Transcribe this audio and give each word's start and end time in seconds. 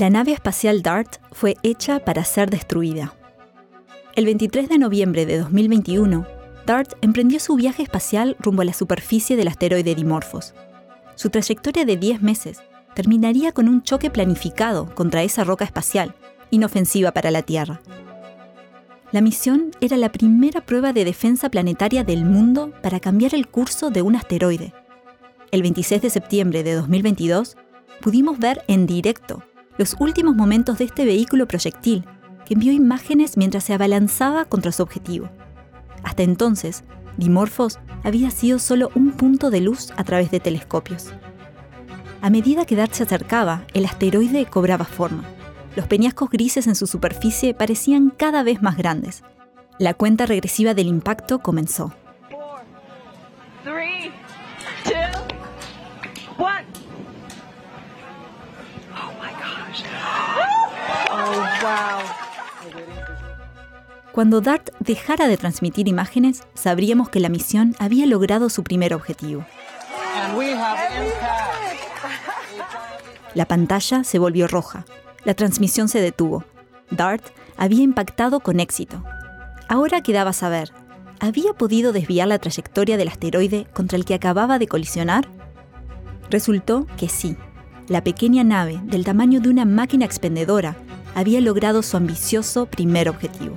La 0.00 0.08
nave 0.08 0.32
espacial 0.32 0.80
DART 0.80 1.18
fue 1.30 1.58
hecha 1.62 1.98
para 1.98 2.24
ser 2.24 2.48
destruida. 2.48 3.12
El 4.16 4.24
23 4.24 4.70
de 4.70 4.78
noviembre 4.78 5.26
de 5.26 5.36
2021, 5.36 6.26
DART 6.64 6.94
emprendió 7.02 7.38
su 7.38 7.54
viaje 7.56 7.82
espacial 7.82 8.34
rumbo 8.38 8.62
a 8.62 8.64
la 8.64 8.72
superficie 8.72 9.36
del 9.36 9.48
asteroide 9.48 9.94
Dimorphos. 9.94 10.54
Su 11.16 11.28
trayectoria 11.28 11.84
de 11.84 11.98
10 11.98 12.22
meses 12.22 12.62
terminaría 12.94 13.52
con 13.52 13.68
un 13.68 13.82
choque 13.82 14.08
planificado 14.08 14.86
contra 14.94 15.22
esa 15.22 15.44
roca 15.44 15.66
espacial, 15.66 16.14
inofensiva 16.48 17.12
para 17.12 17.30
la 17.30 17.42
Tierra. 17.42 17.82
La 19.12 19.20
misión 19.20 19.70
era 19.82 19.98
la 19.98 20.10
primera 20.10 20.62
prueba 20.62 20.94
de 20.94 21.04
defensa 21.04 21.50
planetaria 21.50 22.04
del 22.04 22.24
mundo 22.24 22.72
para 22.80 23.00
cambiar 23.00 23.34
el 23.34 23.48
curso 23.48 23.90
de 23.90 24.00
un 24.00 24.16
asteroide. 24.16 24.72
El 25.50 25.60
26 25.60 26.00
de 26.00 26.08
septiembre 26.08 26.62
de 26.62 26.72
2022, 26.72 27.58
pudimos 28.00 28.38
ver 28.38 28.64
en 28.66 28.86
directo 28.86 29.42
los 29.80 29.96
últimos 29.98 30.36
momentos 30.36 30.76
de 30.76 30.84
este 30.84 31.06
vehículo 31.06 31.48
proyectil, 31.48 32.04
que 32.44 32.52
envió 32.52 32.70
imágenes 32.70 33.38
mientras 33.38 33.64
se 33.64 33.72
abalanzaba 33.72 34.44
contra 34.44 34.72
su 34.72 34.82
objetivo. 34.82 35.30
Hasta 36.02 36.22
entonces, 36.22 36.84
Dimorphos 37.16 37.78
había 38.02 38.30
sido 38.30 38.58
solo 38.58 38.90
un 38.94 39.12
punto 39.12 39.48
de 39.48 39.62
luz 39.62 39.90
a 39.96 40.04
través 40.04 40.30
de 40.30 40.38
telescopios. 40.38 41.14
A 42.20 42.28
medida 42.28 42.66
que 42.66 42.76
Dart 42.76 42.92
se 42.92 43.04
acercaba, 43.04 43.64
el 43.72 43.86
asteroide 43.86 44.44
cobraba 44.44 44.84
forma. 44.84 45.24
Los 45.76 45.86
peñascos 45.86 46.28
grises 46.28 46.66
en 46.66 46.74
su 46.74 46.86
superficie 46.86 47.54
parecían 47.54 48.10
cada 48.10 48.42
vez 48.42 48.60
más 48.60 48.76
grandes. 48.76 49.22
La 49.78 49.94
cuenta 49.94 50.26
regresiva 50.26 50.74
del 50.74 50.88
impacto 50.88 51.38
comenzó. 51.38 51.94
Cuando 64.20 64.42
DART 64.42 64.68
dejara 64.80 65.28
de 65.28 65.38
transmitir 65.38 65.88
imágenes, 65.88 66.42
sabríamos 66.52 67.08
que 67.08 67.20
la 67.20 67.30
misión 67.30 67.74
había 67.78 68.04
logrado 68.04 68.50
su 68.50 68.62
primer 68.62 68.92
objetivo. 68.92 69.46
La 73.32 73.46
pantalla 73.46 74.04
se 74.04 74.18
volvió 74.18 74.46
roja. 74.46 74.84
La 75.24 75.32
transmisión 75.32 75.88
se 75.88 76.02
detuvo. 76.02 76.44
DART 76.90 77.24
había 77.56 77.82
impactado 77.82 78.40
con 78.40 78.60
éxito. 78.60 79.02
Ahora 79.68 80.02
quedaba 80.02 80.34
saber, 80.34 80.70
¿había 81.18 81.54
podido 81.54 81.94
desviar 81.94 82.28
la 82.28 82.38
trayectoria 82.38 82.98
del 82.98 83.08
asteroide 83.08 83.68
contra 83.72 83.96
el 83.96 84.04
que 84.04 84.12
acababa 84.12 84.58
de 84.58 84.66
colisionar? 84.66 85.28
Resultó 86.28 86.86
que 86.98 87.08
sí. 87.08 87.38
La 87.88 88.04
pequeña 88.04 88.44
nave, 88.44 88.82
del 88.84 89.06
tamaño 89.06 89.40
de 89.40 89.48
una 89.48 89.64
máquina 89.64 90.04
expendedora, 90.04 90.76
había 91.14 91.40
logrado 91.40 91.82
su 91.82 91.96
ambicioso 91.96 92.66
primer 92.66 93.08
objetivo. 93.08 93.56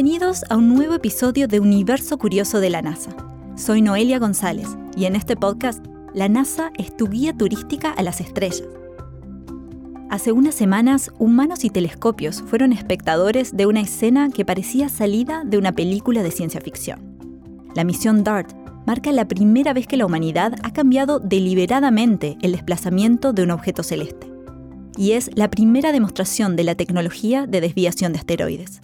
Bienvenidos 0.00 0.44
a 0.48 0.56
un 0.56 0.72
nuevo 0.72 0.94
episodio 0.94 1.48
de 1.48 1.58
Universo 1.58 2.18
Curioso 2.18 2.60
de 2.60 2.70
la 2.70 2.82
NASA. 2.82 3.10
Soy 3.56 3.82
Noelia 3.82 4.20
González 4.20 4.68
y 4.96 5.06
en 5.06 5.16
este 5.16 5.34
podcast, 5.34 5.84
la 6.14 6.28
NASA 6.28 6.70
es 6.78 6.96
tu 6.96 7.08
guía 7.08 7.36
turística 7.36 7.90
a 7.90 8.04
las 8.04 8.20
estrellas. 8.20 8.62
Hace 10.08 10.30
unas 10.30 10.54
semanas, 10.54 11.10
humanos 11.18 11.64
y 11.64 11.70
telescopios 11.70 12.42
fueron 12.42 12.72
espectadores 12.72 13.56
de 13.56 13.66
una 13.66 13.80
escena 13.80 14.30
que 14.30 14.44
parecía 14.44 14.88
salida 14.88 15.42
de 15.44 15.58
una 15.58 15.72
película 15.72 16.22
de 16.22 16.30
ciencia 16.30 16.60
ficción. 16.60 17.00
La 17.74 17.82
misión 17.82 18.22
DART 18.22 18.52
marca 18.86 19.10
la 19.10 19.26
primera 19.26 19.72
vez 19.72 19.88
que 19.88 19.96
la 19.96 20.06
humanidad 20.06 20.54
ha 20.62 20.72
cambiado 20.72 21.18
deliberadamente 21.18 22.38
el 22.42 22.52
desplazamiento 22.52 23.32
de 23.32 23.42
un 23.42 23.50
objeto 23.50 23.82
celeste. 23.82 24.30
Y 24.96 25.12
es 25.14 25.28
la 25.34 25.50
primera 25.50 25.90
demostración 25.90 26.54
de 26.54 26.62
la 26.62 26.76
tecnología 26.76 27.48
de 27.48 27.60
desviación 27.60 28.12
de 28.12 28.20
asteroides. 28.20 28.80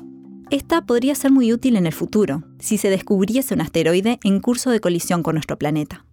Esta 0.55 0.83
podría 0.83 1.17
ser 1.17 1.33
muy 1.33 1.53
útil 1.53 1.75
en 1.75 1.85
el 1.85 1.93
futuro, 1.93 2.45
si 2.61 2.79
se 2.79 2.89
descubriese 2.89 3.55
un 3.55 3.61
asteroide 3.61 4.21
en 4.23 4.39
curso 4.39 4.71
de 4.71 4.79
colisión 4.79 5.25
con 5.25 5.35
nuestro 5.35 5.59
planeta. 5.59 6.07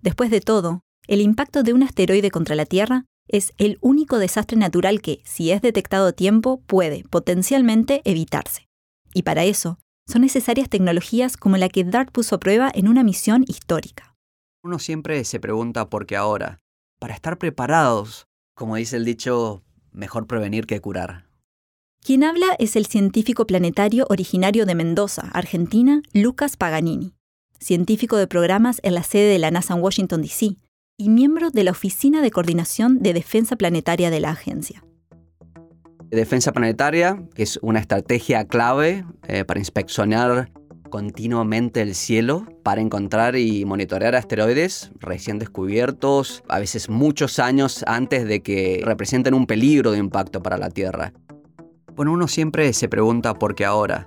Después 0.00 0.30
de 0.30 0.40
todo, 0.40 0.80
el 1.08 1.20
impacto 1.20 1.62
de 1.62 1.74
un 1.74 1.82
asteroide 1.82 2.30
contra 2.30 2.54
la 2.54 2.64
Tierra 2.64 3.04
es 3.28 3.52
el 3.58 3.76
único 3.82 4.18
desastre 4.18 4.56
natural 4.56 5.02
que, 5.02 5.20
si 5.26 5.50
es 5.50 5.60
detectado 5.60 6.06
a 6.06 6.12
tiempo, 6.12 6.62
puede 6.62 7.04
potencialmente 7.10 8.00
evitarse. 8.06 8.66
Y 9.12 9.24
para 9.24 9.44
eso, 9.44 9.78
son 10.06 10.22
necesarias 10.22 10.70
tecnologías 10.70 11.36
como 11.36 11.58
la 11.58 11.68
que 11.68 11.84
DART 11.84 12.12
puso 12.12 12.36
a 12.36 12.40
prueba 12.40 12.72
en 12.74 12.88
una 12.88 13.02
misión 13.02 13.44
histórica. 13.46 14.16
Uno 14.64 14.78
siempre 14.78 15.22
se 15.24 15.38
pregunta 15.38 15.90
por 15.90 16.06
qué 16.06 16.16
ahora. 16.16 16.60
Para 16.98 17.12
estar 17.12 17.36
preparados, 17.36 18.26
como 18.54 18.76
dice 18.76 18.96
el 18.96 19.04
dicho, 19.04 19.62
mejor 19.92 20.26
prevenir 20.26 20.64
que 20.64 20.80
curar. 20.80 21.30
Quien 22.04 22.24
habla 22.24 22.56
es 22.58 22.74
el 22.74 22.86
científico 22.86 23.46
planetario 23.46 24.06
originario 24.10 24.66
de 24.66 24.74
Mendoza, 24.74 25.30
Argentina, 25.32 26.02
Lucas 26.12 26.56
Paganini, 26.56 27.14
científico 27.60 28.16
de 28.16 28.26
programas 28.26 28.80
en 28.82 28.96
la 28.96 29.04
sede 29.04 29.30
de 29.30 29.38
la 29.38 29.52
NASA 29.52 29.74
en 29.74 29.82
Washington, 29.82 30.20
D.C., 30.22 30.56
y 30.98 31.08
miembro 31.10 31.50
de 31.50 31.62
la 31.62 31.70
Oficina 31.70 32.20
de 32.20 32.32
Coordinación 32.32 32.98
de 32.98 33.12
Defensa 33.12 33.54
Planetaria 33.54 34.10
de 34.10 34.18
la 34.18 34.30
agencia. 34.30 34.84
Defensa 36.10 36.52
planetaria, 36.52 37.22
es 37.36 37.58
una 37.62 37.78
estrategia 37.78 38.46
clave 38.46 39.04
eh, 39.28 39.44
para 39.44 39.60
inspeccionar 39.60 40.50
continuamente 40.90 41.82
el 41.82 41.94
cielo 41.94 42.46
para 42.64 42.80
encontrar 42.80 43.36
y 43.36 43.64
monitorear 43.64 44.14
asteroides 44.16 44.90
recién 44.98 45.38
descubiertos, 45.38 46.42
a 46.48 46.58
veces 46.58 46.90
muchos 46.90 47.38
años 47.38 47.84
antes 47.86 48.26
de 48.26 48.42
que 48.42 48.82
representen 48.84 49.34
un 49.34 49.46
peligro 49.46 49.92
de 49.92 49.98
impacto 49.98 50.42
para 50.42 50.58
la 50.58 50.68
Tierra. 50.68 51.12
Bueno, 51.94 52.12
uno 52.12 52.26
siempre 52.26 52.72
se 52.72 52.88
pregunta 52.88 53.34
por 53.34 53.54
qué 53.54 53.66
ahora. 53.66 54.06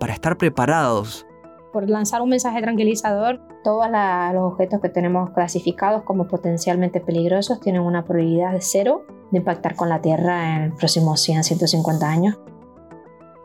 Para 0.00 0.14
estar 0.14 0.38
preparados. 0.38 1.26
Por 1.70 1.88
lanzar 1.88 2.22
un 2.22 2.30
mensaje 2.30 2.62
tranquilizador, 2.62 3.42
todos 3.62 3.86
los 3.90 4.42
objetos 4.42 4.80
que 4.80 4.88
tenemos 4.88 5.30
clasificados 5.30 6.02
como 6.04 6.28
potencialmente 6.28 7.00
peligrosos 7.00 7.60
tienen 7.60 7.82
una 7.82 8.04
probabilidad 8.04 8.52
de 8.52 8.62
cero 8.62 9.04
de 9.30 9.38
impactar 9.38 9.76
con 9.76 9.90
la 9.90 10.00
Tierra 10.00 10.56
en 10.56 10.70
los 10.70 10.78
próximos 10.78 11.20
100, 11.20 11.44
150 11.44 12.08
años. 12.08 12.38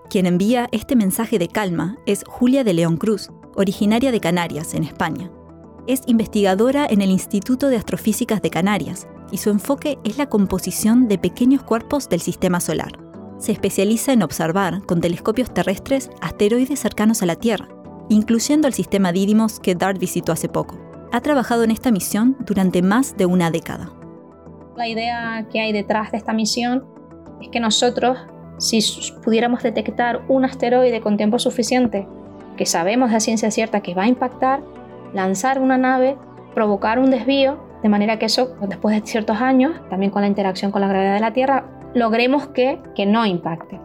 Quien 0.09 0.25
envía 0.25 0.69
este 0.71 0.95
mensaje 0.95 1.37
de 1.37 1.49
calma 1.49 1.97
es 2.05 2.23
Julia 2.25 2.63
de 2.63 2.73
León 2.73 2.95
Cruz, 2.95 3.29
originaria 3.55 4.13
de 4.13 4.21
Canarias, 4.21 4.73
en 4.73 4.83
España. 4.83 5.29
Es 5.87 6.03
investigadora 6.05 6.85
en 6.89 7.01
el 7.01 7.09
Instituto 7.09 7.67
de 7.67 7.75
Astrofísicas 7.75 8.41
de 8.41 8.51
Canarias 8.51 9.07
y 9.31 9.37
su 9.37 9.49
enfoque 9.49 9.97
es 10.05 10.17
la 10.17 10.29
composición 10.29 11.09
de 11.09 11.17
pequeños 11.17 11.63
cuerpos 11.63 12.07
del 12.07 12.21
sistema 12.21 12.61
solar 12.61 13.10
se 13.41 13.51
especializa 13.51 14.13
en 14.13 14.21
observar 14.21 14.83
con 14.85 15.01
telescopios 15.01 15.51
terrestres 15.51 16.11
asteroides 16.21 16.79
cercanos 16.79 17.23
a 17.23 17.25
la 17.25 17.35
Tierra, 17.35 17.67
incluyendo 18.07 18.67
el 18.67 18.73
sistema 18.73 19.11
Didymos 19.11 19.59
que 19.59 19.73
DART 19.73 19.97
visitó 19.97 20.31
hace 20.31 20.47
poco. 20.47 20.77
Ha 21.11 21.21
trabajado 21.21 21.63
en 21.63 21.71
esta 21.71 21.91
misión 21.91 22.37
durante 22.45 22.83
más 22.83 23.17
de 23.17 23.25
una 23.25 23.49
década. 23.49 23.91
La 24.77 24.87
idea 24.87 25.47
que 25.51 25.59
hay 25.59 25.73
detrás 25.73 26.11
de 26.11 26.19
esta 26.19 26.33
misión 26.33 26.85
es 27.41 27.49
que 27.49 27.59
nosotros, 27.59 28.19
si 28.59 28.79
pudiéramos 29.23 29.63
detectar 29.63 30.21
un 30.27 30.45
asteroide 30.45 31.01
con 31.01 31.17
tiempo 31.17 31.39
suficiente, 31.39 32.07
que 32.57 32.67
sabemos 32.67 33.11
de 33.11 33.19
ciencia 33.19 33.49
cierta 33.49 33.81
que 33.81 33.95
va 33.95 34.03
a 34.03 34.07
impactar, 34.07 34.61
lanzar 35.13 35.59
una 35.59 35.79
nave, 35.79 36.15
provocar 36.53 36.99
un 36.99 37.09
desvío, 37.09 37.57
de 37.81 37.89
manera 37.89 38.19
que 38.19 38.27
eso, 38.27 38.55
después 38.69 38.95
de 38.95 39.07
ciertos 39.07 39.41
años, 39.41 39.73
también 39.89 40.11
con 40.11 40.21
la 40.21 40.27
interacción 40.27 40.71
con 40.71 40.81
la 40.81 40.87
gravedad 40.87 41.15
de 41.15 41.19
la 41.19 41.33
Tierra, 41.33 41.80
logremos 41.93 42.47
que, 42.47 42.81
que 42.95 43.05
no 43.05 43.25
impacte. 43.25 43.79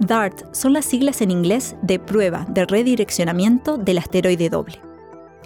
DART 0.00 0.54
son 0.54 0.72
las 0.72 0.84
siglas 0.84 1.20
en 1.22 1.30
inglés 1.30 1.76
de 1.82 1.98
prueba 1.98 2.46
de 2.48 2.64
redireccionamiento 2.64 3.76
del 3.78 3.98
asteroide 3.98 4.48
doble. 4.48 4.80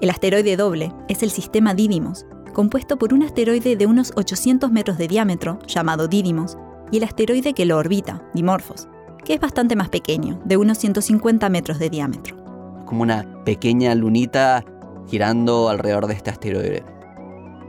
El 0.01 0.11
asteroide 0.11 0.57
doble 0.57 0.93
es 1.09 1.23
el 1.23 1.31
sistema 1.31 1.75
Didymos, 1.75 2.27
compuesto 2.53 2.99
por 2.99 3.15
un 3.15 3.23
asteroide 3.23 3.77
de 3.77 3.87
unos 3.87 4.13
800 4.17 4.71
metros 4.71 4.99
de 4.99 5.09
diámetro, 5.09 5.59
llamado 5.67 6.09
Didymos, 6.09 6.59
y 6.91 6.99
el 6.99 7.05
asteroide 7.05 7.55
que 7.55 7.65
lo 7.65 7.79
orbita, 7.79 8.23
Dimorphos, 8.35 8.89
que 9.25 9.35
es 9.35 9.41
bastante 9.41 9.77
más 9.77 9.89
pequeño, 9.89 10.41
de 10.45 10.59
unos 10.59 10.79
150 10.79 11.49
metros 11.49 11.79
de 11.79 11.89
diámetro. 11.89 12.37
Como 12.85 13.03
una 13.03 13.45
pequeña 13.45 13.95
lunita 13.95 14.65
girando 15.09 15.71
alrededor 15.71 16.07
de 16.07 16.15
este 16.15 16.31
asteroide. 16.31 16.85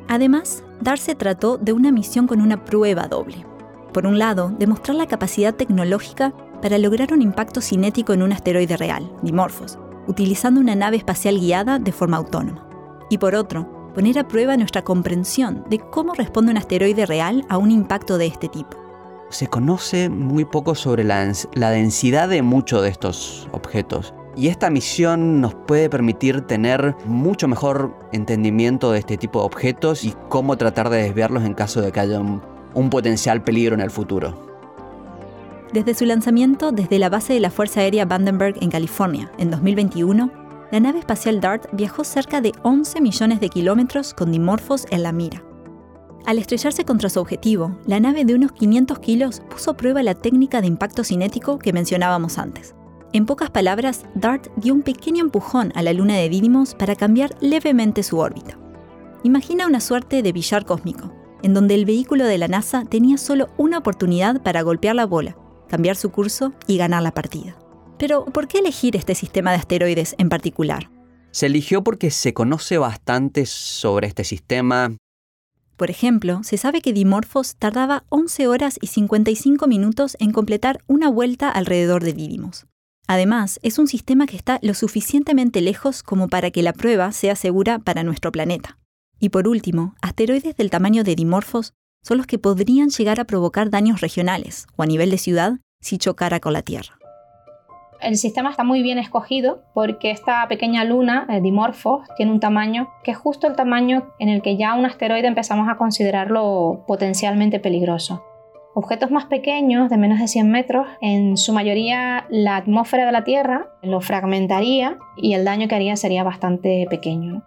Además, 0.09 0.63
DART 0.81 0.99
se 0.99 1.15
trató 1.15 1.57
de 1.57 1.71
una 1.71 1.91
misión 1.91 2.27
con 2.27 2.41
una 2.41 2.65
prueba 2.65 3.07
doble. 3.07 3.45
Por 3.93 4.07
un 4.07 4.17
lado, 4.17 4.51
demostrar 4.57 4.95
la 4.95 5.05
capacidad 5.05 5.53
tecnológica 5.53 6.33
para 6.63 6.79
lograr 6.79 7.13
un 7.13 7.21
impacto 7.21 7.61
cinético 7.61 8.13
en 8.13 8.23
un 8.23 8.33
asteroide 8.33 8.75
real, 8.75 9.11
Dimorphos, 9.21 9.77
utilizando 10.07 10.59
una 10.59 10.73
nave 10.73 10.97
espacial 10.97 11.39
guiada 11.39 11.77
de 11.77 11.91
forma 11.91 12.17
autónoma. 12.17 12.67
Y 13.11 13.19
por 13.19 13.35
otro, 13.35 13.91
poner 13.93 14.17
a 14.17 14.27
prueba 14.27 14.57
nuestra 14.57 14.83
comprensión 14.83 15.63
de 15.69 15.77
cómo 15.77 16.15
responde 16.15 16.51
un 16.51 16.57
asteroide 16.57 17.05
real 17.05 17.45
a 17.49 17.59
un 17.59 17.69
impacto 17.69 18.17
de 18.17 18.25
este 18.25 18.49
tipo. 18.49 18.77
se 19.29 19.47
conoce 19.47 20.09
muy 20.09 20.45
poco 20.45 20.75
sobre 20.75 21.03
la, 21.03 21.23
densidad 21.71 22.29
de 22.29 22.41
muchos 22.41 22.81
de 22.81 22.89
estos 22.89 23.47
objetos. 23.51 24.13
Y 24.35 24.47
esta 24.47 24.71
misión 24.71 25.41
nos 25.41 25.53
puede 25.53 25.89
permitir 25.89 26.41
tener 26.41 26.95
mucho 27.05 27.47
mejor 27.47 27.95
entendimiento 28.11 28.91
de 28.91 28.99
este 28.99 29.17
tipo 29.17 29.39
de 29.39 29.45
objetos 29.45 30.03
y 30.03 30.15
cómo 30.29 30.57
tratar 30.57 30.89
de 30.89 31.03
desviarlos 31.03 31.43
en 31.43 31.53
caso 31.53 31.81
de 31.81 31.91
que 31.91 31.99
haya 31.99 32.19
un, 32.19 32.41
un 32.73 32.89
potencial 32.89 33.43
peligro 33.43 33.75
en 33.75 33.81
el 33.81 33.91
futuro. 33.91 34.51
Desde 35.73 35.95
su 35.95 36.05
lanzamiento 36.05 36.71
desde 36.71 36.99
la 36.99 37.09
base 37.09 37.33
de 37.33 37.39
la 37.39 37.49
Fuerza 37.49 37.79
Aérea 37.79 38.05
Vandenberg 38.05 38.61
en 38.61 38.69
California 38.69 39.31
en 39.39 39.49
2021, 39.49 40.31
la 40.71 40.79
nave 40.79 40.99
espacial 40.99 41.41
DART 41.41 41.67
viajó 41.73 42.03
cerca 42.03 42.41
de 42.41 42.51
11 42.63 43.01
millones 43.01 43.39
de 43.39 43.49
kilómetros 43.49 44.13
con 44.13 44.31
dimorfos 44.31 44.85
en 44.89 45.03
la 45.03 45.11
mira. 45.11 45.43
Al 46.25 46.37
estrellarse 46.37 46.85
contra 46.85 47.09
su 47.09 47.19
objetivo, 47.19 47.77
la 47.85 47.99
nave 47.99 48.23
de 48.23 48.33
unos 48.33 48.53
500 48.53 48.99
kilos 48.99 49.41
puso 49.49 49.71
a 49.71 49.77
prueba 49.77 50.03
la 50.03 50.15
técnica 50.15 50.61
de 50.61 50.67
impacto 50.67 51.03
cinético 51.03 51.59
que 51.59 51.73
mencionábamos 51.73 52.37
antes. 52.37 52.75
En 53.11 53.25
pocas 53.25 53.51
palabras, 53.51 54.05
DART 54.15 54.47
dio 54.55 54.73
un 54.73 54.81
pequeño 54.83 55.23
empujón 55.23 55.71
a 55.75 55.83
la 55.83 55.93
luna 55.93 56.15
de 56.15 56.29
Didymos 56.29 56.75
para 56.75 56.95
cambiar 56.95 57.35
levemente 57.41 58.01
su 58.03 58.19
órbita. 58.19 58.57
Imagina 59.23 59.67
una 59.67 59.79
suerte 59.79 60.23
de 60.23 60.31
billar 60.31 60.65
cósmico, 60.65 61.11
en 61.43 61.53
donde 61.53 61.75
el 61.75 61.85
vehículo 61.85 62.25
de 62.25 62.39
la 62.39 62.47
NASA 62.47 62.85
tenía 62.85 63.17
solo 63.17 63.49
una 63.57 63.77
oportunidad 63.77 64.41
para 64.41 64.63
golpear 64.63 64.95
la 64.95 65.05
bola, 65.05 65.37
cambiar 65.69 65.95
su 65.95 66.09
curso 66.09 66.53
y 66.65 66.77
ganar 66.77 67.03
la 67.03 67.13
partida. 67.13 67.55
Pero, 67.99 68.25
¿por 68.25 68.47
qué 68.47 68.59
elegir 68.59 68.95
este 68.95 69.13
sistema 69.13 69.51
de 69.51 69.57
asteroides 69.57 70.15
en 70.17 70.29
particular? 70.29 70.89
Se 71.31 71.45
eligió 71.45 71.83
porque 71.83 72.11
se 72.11 72.33
conoce 72.33 72.77
bastante 72.77 73.45
sobre 73.45 74.07
este 74.07 74.23
sistema. 74.23 74.95
Por 75.77 75.89
ejemplo, 75.89 76.41
se 76.43 76.57
sabe 76.57 76.81
que 76.81 76.93
Dimorphos 76.93 77.55
tardaba 77.55 78.03
11 78.09 78.47
horas 78.47 78.77
y 78.81 78.87
55 78.87 79.67
minutos 79.67 80.15
en 80.19 80.31
completar 80.31 80.79
una 80.87 81.09
vuelta 81.09 81.49
alrededor 81.49 82.03
de 82.03 82.13
Didymos. 82.13 82.67
Además, 83.07 83.59
es 83.63 83.79
un 83.79 83.87
sistema 83.87 84.27
que 84.27 84.37
está 84.37 84.59
lo 84.61 84.73
suficientemente 84.73 85.61
lejos 85.61 86.03
como 86.03 86.29
para 86.29 86.51
que 86.51 86.63
la 86.63 86.73
prueba 86.73 87.11
sea 87.11 87.35
segura 87.35 87.79
para 87.79 88.03
nuestro 88.03 88.31
planeta. 88.31 88.77
Y 89.23 89.29
por 89.29 89.47
último, 89.47 89.95
asteroides 90.01 90.57
del 90.57 90.69
tamaño 90.69 91.05
de 91.05 91.15
Dimorphos 91.15 91.71
son 92.01 92.17
los 92.17 92.27
que 92.27 92.39
podrían 92.39 92.89
llegar 92.89 93.21
a 93.21 93.23
provocar 93.23 93.69
daños 93.69 94.01
regionales 94.01 94.67
o 94.75 94.83
a 94.83 94.85
nivel 94.85 95.11
de 95.11 95.17
ciudad 95.17 95.53
si 95.79 95.97
chocara 95.97 96.41
con 96.41 96.51
la 96.51 96.61
Tierra. 96.61 96.97
El 98.01 98.17
sistema 98.17 98.49
está 98.49 98.65
muy 98.65 98.83
bien 98.83 98.97
escogido 98.97 99.63
porque 99.73 100.11
esta 100.11 100.45
pequeña 100.49 100.83
luna, 100.83 101.25
eh, 101.29 101.39
Dimorphos, 101.39 102.05
tiene 102.17 102.33
un 102.33 102.41
tamaño 102.41 102.89
que 103.05 103.11
es 103.11 103.17
justo 103.17 103.47
el 103.47 103.55
tamaño 103.55 104.13
en 104.19 104.27
el 104.27 104.41
que 104.41 104.57
ya 104.57 104.73
un 104.73 104.85
asteroide 104.85 105.27
empezamos 105.27 105.69
a 105.69 105.77
considerarlo 105.77 106.83
potencialmente 106.85 107.61
peligroso. 107.61 108.25
Objetos 108.75 109.09
más 109.09 109.27
pequeños, 109.27 109.89
de 109.89 109.95
menos 109.95 110.19
de 110.19 110.27
100 110.27 110.51
metros, 110.51 110.85
en 110.99 111.37
su 111.37 111.53
mayoría 111.53 112.25
la 112.29 112.57
atmósfera 112.57 113.05
de 113.05 113.13
la 113.13 113.23
Tierra 113.23 113.69
lo 113.83 114.01
fragmentaría 114.01 114.97
y 115.15 115.33
el 115.33 115.45
daño 115.45 115.69
que 115.69 115.75
haría 115.75 115.95
sería 115.95 116.25
bastante 116.25 116.85
pequeño. 116.89 117.45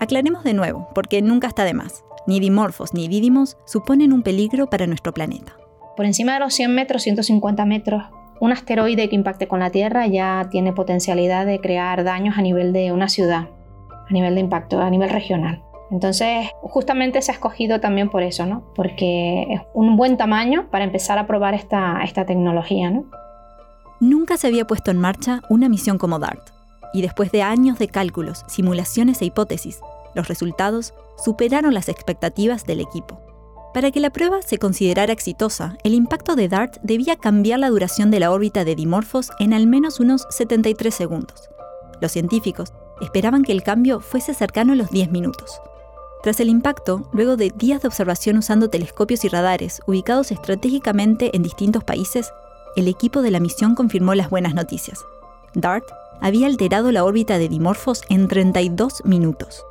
Aclaremos 0.00 0.44
de 0.44 0.54
nuevo, 0.54 0.88
porque 0.94 1.22
nunca 1.22 1.48
está 1.48 1.64
de 1.64 1.74
más. 1.74 2.04
Ni 2.26 2.40
dimorfos 2.40 2.94
ni 2.94 3.08
dídimos 3.08 3.56
suponen 3.66 4.12
un 4.12 4.22
peligro 4.22 4.70
para 4.70 4.86
nuestro 4.86 5.12
planeta. 5.12 5.56
Por 5.96 6.06
encima 6.06 6.34
de 6.34 6.40
los 6.40 6.54
100 6.54 6.74
metros, 6.74 7.02
150 7.02 7.64
metros, 7.64 8.04
un 8.40 8.52
asteroide 8.52 9.08
que 9.08 9.16
impacte 9.16 9.48
con 9.48 9.58
la 9.58 9.70
Tierra 9.70 10.06
ya 10.06 10.46
tiene 10.50 10.72
potencialidad 10.72 11.46
de 11.46 11.60
crear 11.60 12.04
daños 12.04 12.38
a 12.38 12.42
nivel 12.42 12.72
de 12.72 12.92
una 12.92 13.08
ciudad, 13.08 13.48
a 13.90 14.12
nivel 14.12 14.34
de 14.36 14.40
impacto, 14.40 14.80
a 14.80 14.90
nivel 14.90 15.10
regional. 15.10 15.62
Entonces, 15.90 16.48
justamente 16.60 17.22
se 17.22 17.32
ha 17.32 17.34
escogido 17.34 17.80
también 17.80 18.10
por 18.10 18.22
eso, 18.22 18.46
¿no? 18.46 18.62
Porque 18.74 19.46
es 19.50 19.62
un 19.74 19.96
buen 19.96 20.16
tamaño 20.16 20.68
para 20.70 20.84
empezar 20.84 21.18
a 21.18 21.26
probar 21.26 21.54
esta, 21.54 22.02
esta 22.04 22.26
tecnología, 22.26 22.90
¿no? 22.90 23.06
Nunca 24.00 24.36
se 24.36 24.46
había 24.46 24.66
puesto 24.66 24.90
en 24.90 24.98
marcha 24.98 25.40
una 25.48 25.68
misión 25.68 25.98
como 25.98 26.18
DART, 26.18 26.50
y 26.92 27.02
después 27.02 27.30
de 27.32 27.42
años 27.42 27.78
de 27.78 27.88
cálculos, 27.88 28.44
simulaciones 28.48 29.20
e 29.22 29.26
hipótesis, 29.26 29.80
los 30.14 30.28
resultados 30.28 30.94
superaron 31.22 31.74
las 31.74 31.88
expectativas 31.88 32.64
del 32.64 32.80
equipo. 32.80 33.20
Para 33.74 33.90
que 33.90 34.00
la 34.00 34.10
prueba 34.10 34.40
se 34.42 34.58
considerara 34.58 35.12
exitosa, 35.12 35.76
el 35.84 35.94
impacto 35.94 36.34
de 36.34 36.48
DART 36.48 36.78
debía 36.82 37.16
cambiar 37.16 37.58
la 37.58 37.68
duración 37.68 38.10
de 38.10 38.18
la 38.18 38.30
órbita 38.30 38.64
de 38.64 38.74
Dimorphos 38.74 39.30
en 39.38 39.52
al 39.52 39.66
menos 39.66 40.00
unos 40.00 40.26
73 40.30 40.94
segundos. 40.94 41.50
Los 42.00 42.12
científicos 42.12 42.72
esperaban 43.00 43.42
que 43.42 43.52
el 43.52 43.62
cambio 43.62 44.00
fuese 44.00 44.34
cercano 44.34 44.72
a 44.72 44.76
los 44.76 44.90
10 44.90 45.10
minutos. 45.10 45.60
Tras 46.22 46.40
el 46.40 46.48
impacto, 46.48 47.08
luego 47.12 47.36
de 47.36 47.50
días 47.50 47.82
de 47.82 47.88
observación 47.88 48.38
usando 48.38 48.70
telescopios 48.70 49.24
y 49.24 49.28
radares 49.28 49.80
ubicados 49.86 50.32
estratégicamente 50.32 51.36
en 51.36 51.42
distintos 51.42 51.84
países, 51.84 52.32
el 52.74 52.88
equipo 52.88 53.22
de 53.22 53.30
la 53.30 53.40
misión 53.40 53.74
confirmó 53.74 54.14
las 54.14 54.30
buenas 54.30 54.54
noticias. 54.54 55.04
DART 55.54 55.84
había 56.20 56.46
alterado 56.46 56.92
la 56.92 57.04
órbita 57.04 57.38
de 57.38 57.48
Dimorphos 57.48 58.02
en 58.08 58.28
32 58.28 59.04
minutos. 59.04 59.64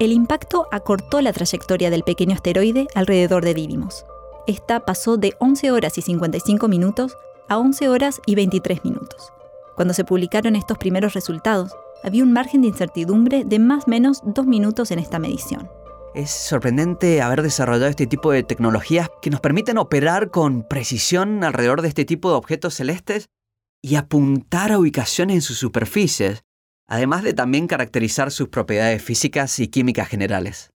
El 0.00 0.12
impacto 0.12 0.66
acortó 0.72 1.20
la 1.20 1.32
trayectoria 1.32 1.90
del 1.90 2.02
pequeño 2.02 2.34
asteroide 2.34 2.88
alrededor 2.94 3.44
de 3.44 3.54
Didymos. 3.54 4.04
Esta 4.46 4.80
pasó 4.80 5.16
de 5.16 5.34
11 5.38 5.70
horas 5.70 5.96
y 5.98 6.02
55 6.02 6.68
minutos 6.68 7.16
a 7.48 7.58
11 7.58 7.88
horas 7.88 8.20
y 8.26 8.34
23 8.34 8.84
minutos. 8.84 9.32
Cuando 9.76 9.94
se 9.94 10.04
publicaron 10.04 10.56
estos 10.56 10.78
primeros 10.78 11.14
resultados, 11.14 11.76
había 12.02 12.22
un 12.22 12.32
margen 12.32 12.62
de 12.62 12.68
incertidumbre 12.68 13.44
de 13.44 13.58
más 13.58 13.84
o 13.86 13.90
menos 13.90 14.20
dos 14.24 14.46
minutos 14.46 14.90
en 14.90 14.98
esta 14.98 15.18
medición. 15.18 15.70
Es 16.14 16.30
sorprendente 16.30 17.22
haber 17.22 17.42
desarrollado 17.42 17.86
este 17.86 18.06
tipo 18.06 18.30
de 18.30 18.44
tecnologías 18.44 19.10
que 19.20 19.30
nos 19.30 19.40
permiten 19.40 19.78
operar 19.78 20.30
con 20.30 20.62
precisión 20.62 21.42
alrededor 21.42 21.82
de 21.82 21.88
este 21.88 22.04
tipo 22.04 22.30
de 22.30 22.36
objetos 22.36 22.74
celestes 22.74 23.26
y 23.84 23.96
apuntar 23.96 24.72
a 24.72 24.78
ubicaciones 24.78 25.34
en 25.34 25.42
sus 25.42 25.58
superficies, 25.58 26.42
además 26.88 27.22
de 27.22 27.34
también 27.34 27.66
caracterizar 27.66 28.30
sus 28.30 28.48
propiedades 28.48 29.02
físicas 29.02 29.60
y 29.60 29.68
químicas 29.68 30.08
generales. 30.08 30.70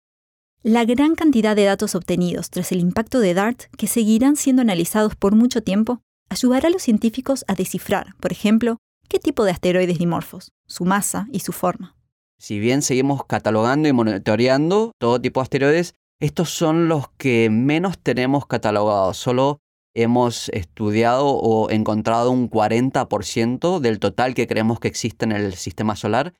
La 0.62 0.84
gran 0.84 1.14
cantidad 1.14 1.56
de 1.56 1.64
datos 1.64 1.94
obtenidos 1.94 2.50
tras 2.50 2.70
el 2.70 2.80
impacto 2.80 3.20
de 3.20 3.32
DART, 3.32 3.74
que 3.78 3.86
seguirán 3.86 4.36
siendo 4.36 4.60
analizados 4.60 5.16
por 5.16 5.34
mucho 5.34 5.62
tiempo, 5.62 6.02
ayudará 6.28 6.68
a 6.68 6.70
los 6.70 6.82
científicos 6.82 7.46
a 7.48 7.54
descifrar, 7.54 8.14
por 8.20 8.30
ejemplo, 8.30 8.76
qué 9.08 9.18
tipo 9.18 9.46
de 9.46 9.52
asteroides 9.52 9.98
dimorfos, 9.98 10.52
su 10.66 10.84
masa 10.84 11.28
y 11.32 11.40
su 11.40 11.52
forma. 11.52 11.96
Si 12.38 12.58
bien 12.58 12.82
seguimos 12.82 13.24
catalogando 13.24 13.88
y 13.88 13.94
monitoreando 13.94 14.92
todo 15.00 15.18
tipo 15.18 15.40
de 15.40 15.44
asteroides, 15.44 15.94
estos 16.20 16.50
son 16.50 16.88
los 16.88 17.08
que 17.16 17.48
menos 17.48 17.98
tenemos 17.98 18.46
catalogados. 18.46 19.16
Solo 19.16 19.60
hemos 20.02 20.48
estudiado 20.50 21.28
o 21.28 21.70
encontrado 21.70 22.30
un 22.30 22.50
40% 22.50 23.80
del 23.80 23.98
total 23.98 24.34
que 24.34 24.46
creemos 24.46 24.80
que 24.80 24.88
existe 24.88 25.24
en 25.24 25.32
el 25.32 25.54
sistema 25.54 25.96
solar. 25.96 26.34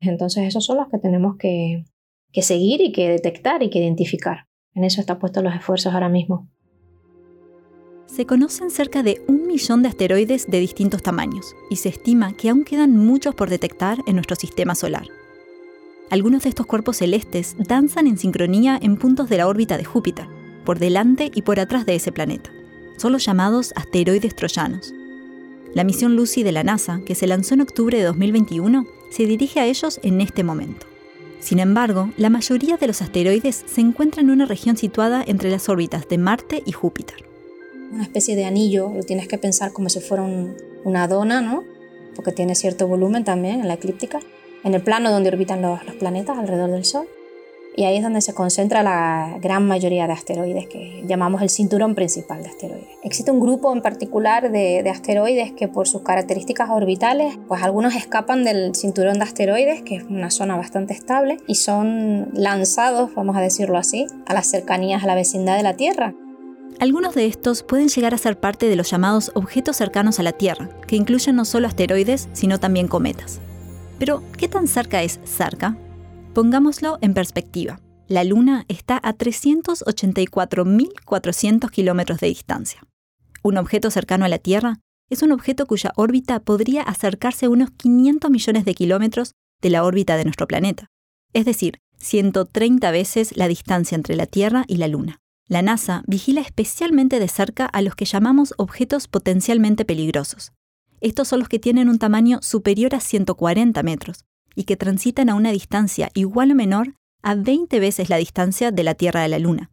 Entonces 0.00 0.44
esos 0.44 0.64
son 0.64 0.78
los 0.78 0.88
que 0.88 0.98
tenemos 0.98 1.36
que, 1.36 1.84
que 2.32 2.42
seguir 2.42 2.80
y 2.80 2.92
que 2.92 3.08
detectar 3.08 3.62
y 3.62 3.70
que 3.70 3.78
identificar. 3.78 4.46
En 4.74 4.84
eso 4.84 5.00
están 5.00 5.18
puestos 5.18 5.42
los 5.42 5.54
esfuerzos 5.54 5.92
ahora 5.92 6.08
mismo 6.08 6.48
se 8.10 8.26
conocen 8.26 8.70
cerca 8.70 9.04
de 9.04 9.22
un 9.28 9.46
millón 9.46 9.82
de 9.82 9.88
asteroides 9.88 10.48
de 10.48 10.58
distintos 10.58 11.02
tamaños 11.02 11.54
y 11.70 11.76
se 11.76 11.90
estima 11.90 12.36
que 12.36 12.50
aún 12.50 12.64
quedan 12.64 12.96
muchos 12.96 13.36
por 13.36 13.48
detectar 13.48 13.98
en 14.06 14.16
nuestro 14.16 14.34
sistema 14.34 14.74
solar. 14.74 15.06
Algunos 16.10 16.42
de 16.42 16.48
estos 16.48 16.66
cuerpos 16.66 16.96
celestes 16.96 17.54
danzan 17.56 18.08
en 18.08 18.18
sincronía 18.18 18.78
en 18.82 18.96
puntos 18.96 19.28
de 19.28 19.36
la 19.36 19.46
órbita 19.46 19.78
de 19.78 19.84
Júpiter, 19.84 20.26
por 20.64 20.80
delante 20.80 21.30
y 21.32 21.42
por 21.42 21.60
atrás 21.60 21.86
de 21.86 21.94
ese 21.94 22.10
planeta. 22.10 22.50
Son 23.00 23.12
los 23.12 23.24
llamados 23.24 23.72
asteroides 23.76 24.36
troyanos. 24.36 24.92
La 25.72 25.84
misión 25.84 26.16
Lucy 26.16 26.42
de 26.42 26.52
la 26.52 26.64
NASA, 26.64 27.00
que 27.06 27.14
se 27.14 27.26
lanzó 27.26 27.54
en 27.54 27.62
octubre 27.62 27.96
de 27.96 28.04
2021, 28.04 28.86
se 29.10 29.26
dirige 29.26 29.60
a 29.60 29.66
ellos 29.66 30.00
en 30.02 30.20
este 30.20 30.44
momento. 30.44 30.86
Sin 31.38 31.60
embargo, 31.60 32.10
la 32.16 32.28
mayoría 32.28 32.76
de 32.76 32.86
los 32.86 33.00
asteroides 33.00 33.64
se 33.66 33.80
encuentran 33.80 34.26
en 34.26 34.32
una 34.32 34.46
región 34.46 34.76
situada 34.76 35.24
entre 35.26 35.50
las 35.50 35.68
órbitas 35.68 36.08
de 36.08 36.18
Marte 36.18 36.62
y 36.66 36.72
Júpiter 36.72 37.30
una 37.92 38.04
especie 38.04 38.36
de 38.36 38.44
anillo, 38.44 38.92
lo 38.94 39.02
tienes 39.02 39.28
que 39.28 39.38
pensar 39.38 39.72
como 39.72 39.88
si 39.88 40.00
fuera 40.00 40.24
una 40.84 41.08
dona, 41.08 41.40
¿no? 41.40 41.64
Porque 42.14 42.32
tiene 42.32 42.54
cierto 42.54 42.86
volumen 42.86 43.24
también 43.24 43.60
en 43.60 43.68
la 43.68 43.74
eclíptica, 43.74 44.20
en 44.64 44.74
el 44.74 44.82
plano 44.82 45.10
donde 45.10 45.30
orbitan 45.30 45.62
los, 45.62 45.80
planetas 45.98 46.38
alrededor 46.38 46.70
del 46.70 46.84
Sol. 46.84 47.06
Y 47.80 47.84
ahí 47.84 47.96
es 47.96 48.02
donde 48.02 48.20
se 48.20 48.34
concentra 48.34 48.82
la 48.82 49.38
gran 49.40 49.66
mayoría 49.66 50.06
de 50.06 50.12
asteroides 50.12 50.66
que 50.66 51.02
llamamos 51.06 51.40
el 51.40 51.48
cinturón 51.48 51.94
principal 51.94 52.42
de 52.42 52.50
asteroides. 52.50 52.90
Existe 53.02 53.30
un 53.30 53.40
grupo 53.40 53.72
en 53.72 53.80
particular 53.80 54.52
de, 54.52 54.82
de, 54.82 54.90
asteroides 54.90 55.52
que 55.52 55.66
por 55.66 55.88
sus 55.88 56.02
características 56.02 56.68
orbitales, 56.68 57.38
pues 57.48 57.62
algunos 57.62 57.96
escapan 57.96 58.44
del 58.44 58.74
cinturón 58.74 59.14
de 59.14 59.24
asteroides, 59.24 59.80
que 59.80 59.96
es 59.96 60.04
una 60.04 60.30
zona 60.30 60.58
bastante 60.58 60.92
estable, 60.92 61.38
y 61.46 61.54
son 61.54 62.28
lanzados, 62.34 63.14
vamos 63.14 63.34
a 63.38 63.40
decirlo 63.40 63.78
así, 63.78 64.06
a 64.26 64.34
las 64.34 64.46
cercanías 64.50 65.02
a 65.02 65.06
la 65.06 65.14
vecindad 65.14 65.56
de 65.56 65.62
la 65.62 65.72
Tierra. 65.72 66.12
Algunos 66.80 67.14
de 67.14 67.24
estos 67.24 67.62
pueden 67.62 67.88
llegar 67.88 68.12
a 68.12 68.18
ser 68.18 68.38
parte 68.38 68.68
de 68.68 68.76
los 68.76 68.90
llamados 68.90 69.32
objetos 69.34 69.78
cercanos 69.78 70.18
a 70.18 70.22
la 70.22 70.32
Tierra, 70.32 70.68
que 70.86 70.96
incluyen 70.96 71.34
no 71.34 71.46
solo 71.46 71.66
asteroides, 71.66 72.28
sino 72.34 72.60
también 72.60 72.88
cometas. 72.88 73.40
Pero, 73.98 74.22
¿qué 74.36 74.48
tan 74.48 74.68
cerca 74.68 75.02
es 75.02 75.18
cerca? 75.24 75.78
Pongámoslo 76.34 76.98
en 77.00 77.12
perspectiva. 77.12 77.80
La 78.06 78.22
Luna 78.22 78.64
está 78.68 79.00
a 79.02 79.14
384.400 79.14 81.68
kilómetros 81.70 82.20
de 82.20 82.28
distancia. 82.28 82.84
Un 83.42 83.56
objeto 83.56 83.90
cercano 83.90 84.24
a 84.24 84.28
la 84.28 84.38
Tierra 84.38 84.78
es 85.08 85.24
un 85.24 85.32
objeto 85.32 85.66
cuya 85.66 85.90
órbita 85.96 86.38
podría 86.38 86.82
acercarse 86.82 87.46
a 87.46 87.50
unos 87.50 87.72
500 87.72 88.30
millones 88.30 88.64
de 88.64 88.74
kilómetros 88.74 89.32
de 89.60 89.70
la 89.70 89.82
órbita 89.82 90.16
de 90.16 90.22
nuestro 90.22 90.46
planeta, 90.46 90.86
es 91.32 91.46
decir, 91.46 91.80
130 91.98 92.92
veces 92.92 93.36
la 93.36 93.48
distancia 93.48 93.96
entre 93.96 94.14
la 94.14 94.26
Tierra 94.26 94.64
y 94.68 94.76
la 94.76 94.86
Luna. 94.86 95.18
La 95.48 95.62
NASA 95.62 96.04
vigila 96.06 96.42
especialmente 96.42 97.18
de 97.18 97.26
cerca 97.26 97.66
a 97.66 97.82
los 97.82 97.96
que 97.96 98.04
llamamos 98.04 98.54
objetos 98.56 99.08
potencialmente 99.08 99.84
peligrosos. 99.84 100.52
Estos 101.00 101.26
son 101.26 101.40
los 101.40 101.48
que 101.48 101.58
tienen 101.58 101.88
un 101.88 101.98
tamaño 101.98 102.38
superior 102.40 102.94
a 102.94 103.00
140 103.00 103.82
metros 103.82 104.26
y 104.60 104.64
que 104.64 104.76
transitan 104.76 105.30
a 105.30 105.36
una 105.36 105.52
distancia 105.52 106.10
igual 106.12 106.52
o 106.52 106.54
menor 106.54 106.94
a 107.22 107.34
20 107.34 107.80
veces 107.80 108.10
la 108.10 108.18
distancia 108.18 108.70
de 108.70 108.84
la 108.84 108.94
Tierra 108.94 109.24
a 109.24 109.28
la 109.28 109.38
Luna. 109.38 109.70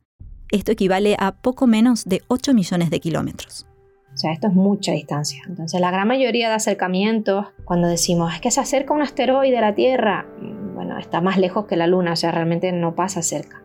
Esto 0.50 0.72
equivale 0.72 1.18
a 1.20 1.34
poco 1.34 1.68
menos 1.68 2.06
de 2.06 2.22
8 2.30 2.54
millones 2.54 2.90
de 2.90 3.02
kilómetros. 3.02 3.68
O 4.14 4.18
sea, 4.18 4.32
esto 4.32 4.48
es 4.48 4.54
mucha 4.54 4.94
distancia. 4.94 5.44
Entonces, 5.46 5.82
la 5.82 5.92
gran 5.92 6.08
mayoría 6.08 6.48
de 6.48 6.56
acercamientos, 6.56 7.48
cuando 7.66 7.90
decimos 7.90 8.34
es 8.34 8.40
que 8.40 8.50
se 8.50 8.62
acerca 8.62 8.94
un 8.94 9.02
asteroide 9.02 9.58
a 9.58 9.62
la 9.62 9.76
Tierra, 9.76 10.26
mm, 10.40 10.76
bueno, 10.76 10.98
está 10.98 11.20
más 11.20 11.38
lejos 11.38 11.66
que 11.66 11.76
la 11.76 11.86
Luna, 11.86 12.14
o 12.14 12.16
sea, 12.16 12.32
realmente 12.32 12.72
no 12.72 12.96
pasa 12.96 13.22
cerca. 13.22 13.62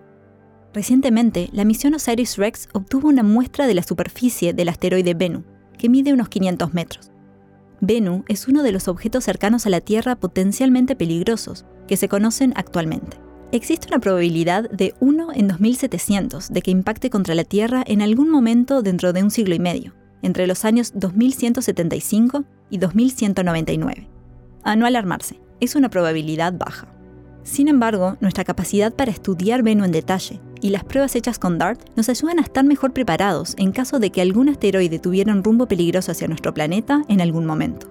Recientemente, 0.75 1.50
la 1.52 1.64
misión 1.64 1.95
OSIRIS-REx 1.95 2.71
obtuvo 2.73 3.07
una 3.07 3.23
muestra 3.23 3.69
de 3.69 3.75
la 3.75 3.85
superficie 3.85 4.55
del 4.55 4.71
asteroide 4.71 5.14
Bennu, 5.14 5.45
que 5.79 5.88
mide 5.88 6.12
unos 6.12 6.29
500 6.29 6.75
metros. 6.75 7.12
Bennu 7.82 8.22
es 8.28 8.46
uno 8.46 8.62
de 8.62 8.70
los 8.70 8.86
objetos 8.86 9.24
cercanos 9.24 9.66
a 9.66 9.70
la 9.70 9.80
Tierra 9.80 10.14
potencialmente 10.14 10.94
peligrosos 10.94 11.64
que 11.88 11.96
se 11.96 12.08
conocen 12.08 12.52
actualmente. 12.54 13.18
Existe 13.50 13.88
una 13.88 13.98
probabilidad 13.98 14.70
de 14.70 14.94
1 15.00 15.32
en 15.34 15.48
2700 15.48 16.52
de 16.52 16.62
que 16.62 16.70
impacte 16.70 17.10
contra 17.10 17.34
la 17.34 17.42
Tierra 17.42 17.82
en 17.84 18.00
algún 18.00 18.30
momento 18.30 18.82
dentro 18.82 19.12
de 19.12 19.24
un 19.24 19.32
siglo 19.32 19.56
y 19.56 19.58
medio 19.58 19.94
entre 20.22 20.46
los 20.46 20.64
años 20.64 20.92
2175 20.94 22.44
y 22.70 22.78
2199. 22.78 24.08
A 24.62 24.76
no 24.76 24.86
alarmarse, 24.86 25.40
es 25.58 25.74
una 25.74 25.90
probabilidad 25.90 26.52
baja. 26.56 26.86
Sin 27.44 27.66
embargo, 27.66 28.16
nuestra 28.20 28.44
capacidad 28.44 28.92
para 28.92 29.11
estudiar 29.11 29.62
Venus 29.62 29.87
en 29.87 29.92
detalle 29.92 30.40
y 30.61 30.70
las 30.70 30.84
pruebas 30.84 31.16
hechas 31.16 31.40
con 31.40 31.58
DART 31.58 31.80
nos 31.96 32.08
ayudan 32.08 32.38
a 32.38 32.42
estar 32.42 32.64
mejor 32.64 32.92
preparados 32.92 33.54
en 33.58 33.72
caso 33.72 33.99
de 33.99 34.11
que 34.11 34.22
algún 34.22 34.49
asteroide 34.49 35.00
tuviera 35.00 35.32
un 35.32 35.42
rumbo 35.42 35.66
peligroso 35.66 36.12
hacia 36.12 36.28
nuestro 36.28 36.54
planeta 36.54 37.02
en 37.08 37.20
algún 37.20 37.44
momento. 37.44 37.88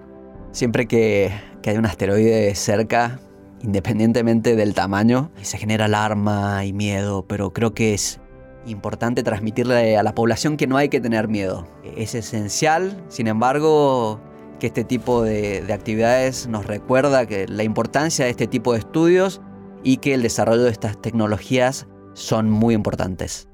Siempre 0.52 0.88
que, 0.88 1.32
que 1.60 1.70
hay 1.70 1.76
un 1.76 1.84
asteroide 1.84 2.54
cerca, 2.54 3.20
independientemente 3.62 4.56
del 4.56 4.72
tamaño, 4.72 5.30
se 5.42 5.58
genera 5.58 5.84
alarma 5.84 6.64
y 6.64 6.72
miedo, 6.72 7.26
pero 7.26 7.52
creo 7.52 7.74
que 7.74 7.92
es 7.92 8.20
importante 8.66 9.22
transmitirle 9.22 9.98
a 9.98 10.02
la 10.02 10.14
población 10.14 10.56
que 10.56 10.66
no 10.66 10.78
hay 10.78 10.88
que 10.88 11.00
tener 11.00 11.28
miedo. 11.28 11.66
Es 11.96 12.14
esencial, 12.14 13.04
sin 13.08 13.26
embargo, 13.26 14.20
que 14.62 14.68
este 14.68 14.84
tipo 14.84 15.24
de, 15.24 15.66
actividades 15.72 16.46
nos 16.46 16.64
recuerda 16.64 17.26
que 17.26 17.48
la 17.48 17.64
importancia 17.64 18.26
de 18.26 18.30
este 18.30 18.46
tipo 18.46 18.74
de 18.74 18.78
estudios 18.78 19.40
y 19.82 19.96
que 19.96 20.14
el 20.14 20.22
desarrollo 20.22 20.62
de 20.62 20.70
estas 20.70 21.02
tecnologías 21.02 21.88
son 22.14 22.48
muy 22.48 22.72
importantes. 22.72 23.48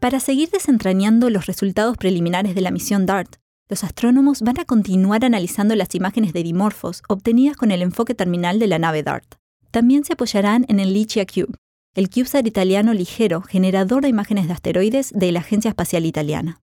Para 0.00 0.18
seguir 0.18 0.50
desentrañando 0.50 1.30
los 1.30 1.46
resultados 1.46 1.96
preliminares 1.96 2.56
de 2.56 2.62
la 2.62 2.72
misión 2.72 3.06
DART, 3.06 3.36
los 3.68 3.84
astrónomos 3.84 4.42
van 4.42 4.58
a 4.58 4.64
continuar 4.64 5.24
analizando 5.24 5.76
las 5.76 5.94
imágenes 5.94 6.32
de 6.32 6.42
dimorfos 6.42 7.04
obtenidas 7.08 7.56
con 7.56 7.70
el 7.70 7.80
enfoque 7.80 8.16
terminal 8.16 8.58
de 8.58 8.66
la 8.66 8.80
nave 8.80 9.04
DART. 9.04 9.36
También 9.70 10.04
se 10.04 10.14
apoyarán 10.14 10.66
en 10.66 10.80
el 10.80 10.92
Licia 10.92 11.24
Cube, 11.24 11.54
el 11.94 12.10
CubeSat 12.10 12.44
italiano 12.44 12.92
ligero 12.92 13.40
generador 13.40 14.02
de 14.02 14.08
imágenes 14.08 14.48
de 14.48 14.54
asteroides 14.54 15.12
de 15.14 15.30
la 15.30 15.38
Agencia 15.38 15.68
Espacial 15.68 16.06
Italiana. 16.06 16.60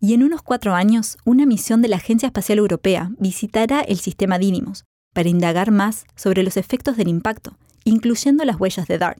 Y 0.00 0.14
en 0.14 0.22
unos 0.22 0.42
cuatro 0.42 0.74
años, 0.74 1.16
una 1.24 1.46
misión 1.46 1.80
de 1.82 1.88
la 1.88 1.96
Agencia 1.96 2.26
Espacial 2.26 2.58
Europea 2.58 3.10
visitará 3.18 3.80
el 3.80 3.96
sistema 3.96 4.38
Dínimos 4.38 4.84
para 5.14 5.28
indagar 5.28 5.70
más 5.70 6.04
sobre 6.14 6.42
los 6.42 6.56
efectos 6.56 6.96
del 6.96 7.08
impacto, 7.08 7.56
incluyendo 7.84 8.44
las 8.44 8.60
huellas 8.60 8.86
de 8.86 8.98
DART, 8.98 9.18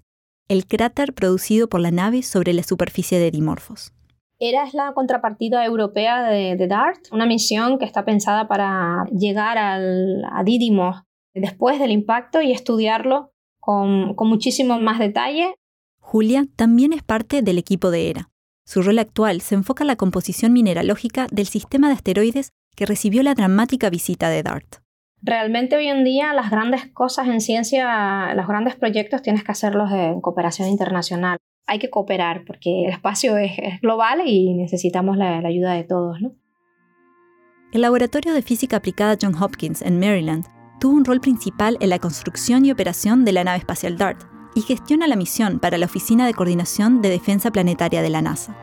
el 0.49 0.67
cráter 0.67 1.15
producido 1.15 1.69
por 1.69 1.81
la 1.81 1.91
nave 1.91 2.23
sobre 2.23 2.53
la 2.53 2.63
superficie 2.63 3.19
de 3.19 3.31
Dimorphos. 3.31 3.93
ERA 4.39 4.65
es 4.65 4.75
la 4.75 4.93
contrapartida 4.93 5.65
europea 5.65 6.29
de, 6.29 6.67
DART, 6.67 7.11
una 7.11 7.25
misión 7.25 7.79
que 7.79 7.87
está 7.87 8.05
pensada 8.05 8.47
para 8.47 9.07
llegar 9.11 9.57
al, 9.57 10.25
a 10.31 10.45
Didymos 10.45 11.05
después 11.35 11.79
del 11.79 11.91
impacto 11.91 12.43
y 12.43 12.53
estudiarlo 12.53 13.33
con, 13.61 14.15
muchísimo 14.29 14.79
más 14.79 14.99
detalle. 14.99 15.55
Julia 15.99 16.47
también 16.55 16.93
es 16.93 17.03
parte 17.03 17.43
del 17.43 17.59
equipo 17.59 17.91
de 17.91 18.11
ERA. 18.11 18.31
Su 18.67 18.83
rol 18.83 18.99
actual 18.99 19.43
se 19.43 19.55
enfoca 19.55 19.85
en 19.85 19.89
la 19.89 19.97
composición 19.97 20.53
mineralógica 20.53 21.29
del 21.31 21.47
sistema 21.47 21.87
de 21.87 21.95
asteroides 21.95 22.51
que 22.75 22.85
recibió 22.85 23.23
la 23.23 23.35
dramática 23.35 23.91
visita 23.91 24.29
de 24.29 24.43
DART. 24.43 24.79
Realmente 25.23 25.77
hoy 25.77 25.87
en 25.87 26.03
día 26.03 26.35
las 26.35 26.51
grandes 26.51 26.87
cosas 26.93 27.29
en 27.29 27.41
ciencia, 27.41 28.35
los 28.35 28.49
grandes 28.49 28.75
proyectos 28.75 29.23
tienes 29.23 29.45
que 29.45 29.53
hacerlos 29.53 29.93
en 29.93 30.21
cooperación 30.21 30.69
internacional. 30.69 31.39
Hay 31.69 31.79
que 31.79 31.91
cooperar 31.91 32.45
porque 32.45 32.87
el 32.87 32.91
espacio 32.91 33.37
es, 33.37 33.53
global 33.83 34.23
y 34.27 34.55
necesitamos 34.55 35.17
la, 35.17 35.41
la 35.41 35.49
ayuda 35.49 35.73
de 35.75 35.85
todos. 35.85 36.21
¿no? 36.21 36.35
El 37.73 37.83
Laboratorio 37.83 38.35
de 38.35 38.43
Física 38.43 38.79
Aplicada 38.79 39.17
John 39.21 39.41
Hopkins 39.41 39.81
en 39.81 40.01
Maryland 40.01 40.45
tuvo 40.81 40.97
un 40.97 41.05
rol 41.05 41.21
principal 41.21 41.79
en 41.81 41.91
la 41.91 42.01
construcción 42.01 42.65
y 42.65 42.73
operación 42.73 43.25
de 43.25 43.33
la 43.33 43.45
nave 43.45 43.59
espacial 43.59 43.97
DART 43.97 44.36
y 44.57 44.63
gestiona 44.63 45.07
la 45.07 45.17
misión 45.17 45.59
para 45.59 45.77
la 45.77 45.85
Oficina 45.85 46.27
de 46.27 46.33
Coordinación 46.33 47.03
de 47.03 47.11
Defensa 47.11 47.51
Planetaria 47.51 48.01
de 48.01 48.09
la 48.09 48.23
NASA. 48.23 48.57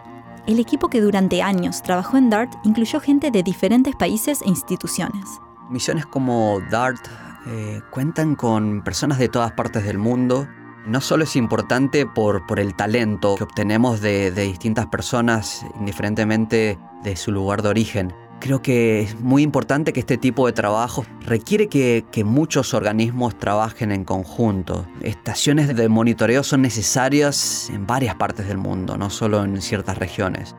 El 0.48 0.60
equipo 0.60 0.90
que 0.90 1.00
durante 1.00 1.44
años 1.44 1.84
trabajó 1.84 2.18
en 2.18 2.32
DART 2.32 2.52
incluyó 2.64 3.00
gente 3.00 3.30
de 3.30 3.44
diferentes 3.44 3.96
países 3.96 4.42
e 4.42 4.50
instituciones. 4.50 5.24
Misiones 5.70 6.08
como 6.08 6.60
DART 6.72 7.00
eh, 7.46 7.82
cuentan 7.92 8.36
con 8.36 8.84
personas 8.84 9.20
de 9.20 9.30
todas 9.30 9.52
partes 9.52 9.86
del 9.86 10.00
mundo. 10.00 10.48
No 10.88 11.00
solo 11.00 11.26
es 11.26 11.36
importante 11.36 12.08
por, 12.08 12.44
el 12.58 12.76
talento 12.76 13.36
que 13.36 13.44
obtenemos 13.44 14.02
de 14.02 14.32
distintas 14.32 14.88
personas, 14.88 15.64
indiferentemente 15.80 16.80
de 17.04 17.16
su 17.16 17.32
lugar 17.32 17.62
de 17.62 17.70
origen, 17.70 18.14
Creo 18.44 18.62
que 18.62 19.00
es 19.00 19.18
muy 19.22 19.42
importante 19.42 19.94
que 19.94 20.02
este 20.02 20.18
tipo 20.18 20.48
de 20.48 20.52
trabajo 20.52 21.06
requiere 21.22 21.70
que, 21.70 22.04
muchos 22.26 22.74
organismos 22.74 23.40
trabajen 23.40 23.94
en 23.94 24.04
conjunto. 24.04 24.86
Estaciones 25.02 25.74
de 25.74 25.88
monitoreo 25.88 26.44
son 26.44 26.62
necesarias 26.62 27.70
en 27.70 27.88
varias 27.88 28.16
partes 28.16 28.46
del 28.46 28.58
mundo, 28.58 28.98
no 28.98 29.10
solo 29.10 29.46
en 29.46 29.62
ciertas 29.62 29.98
regiones. 29.98 30.58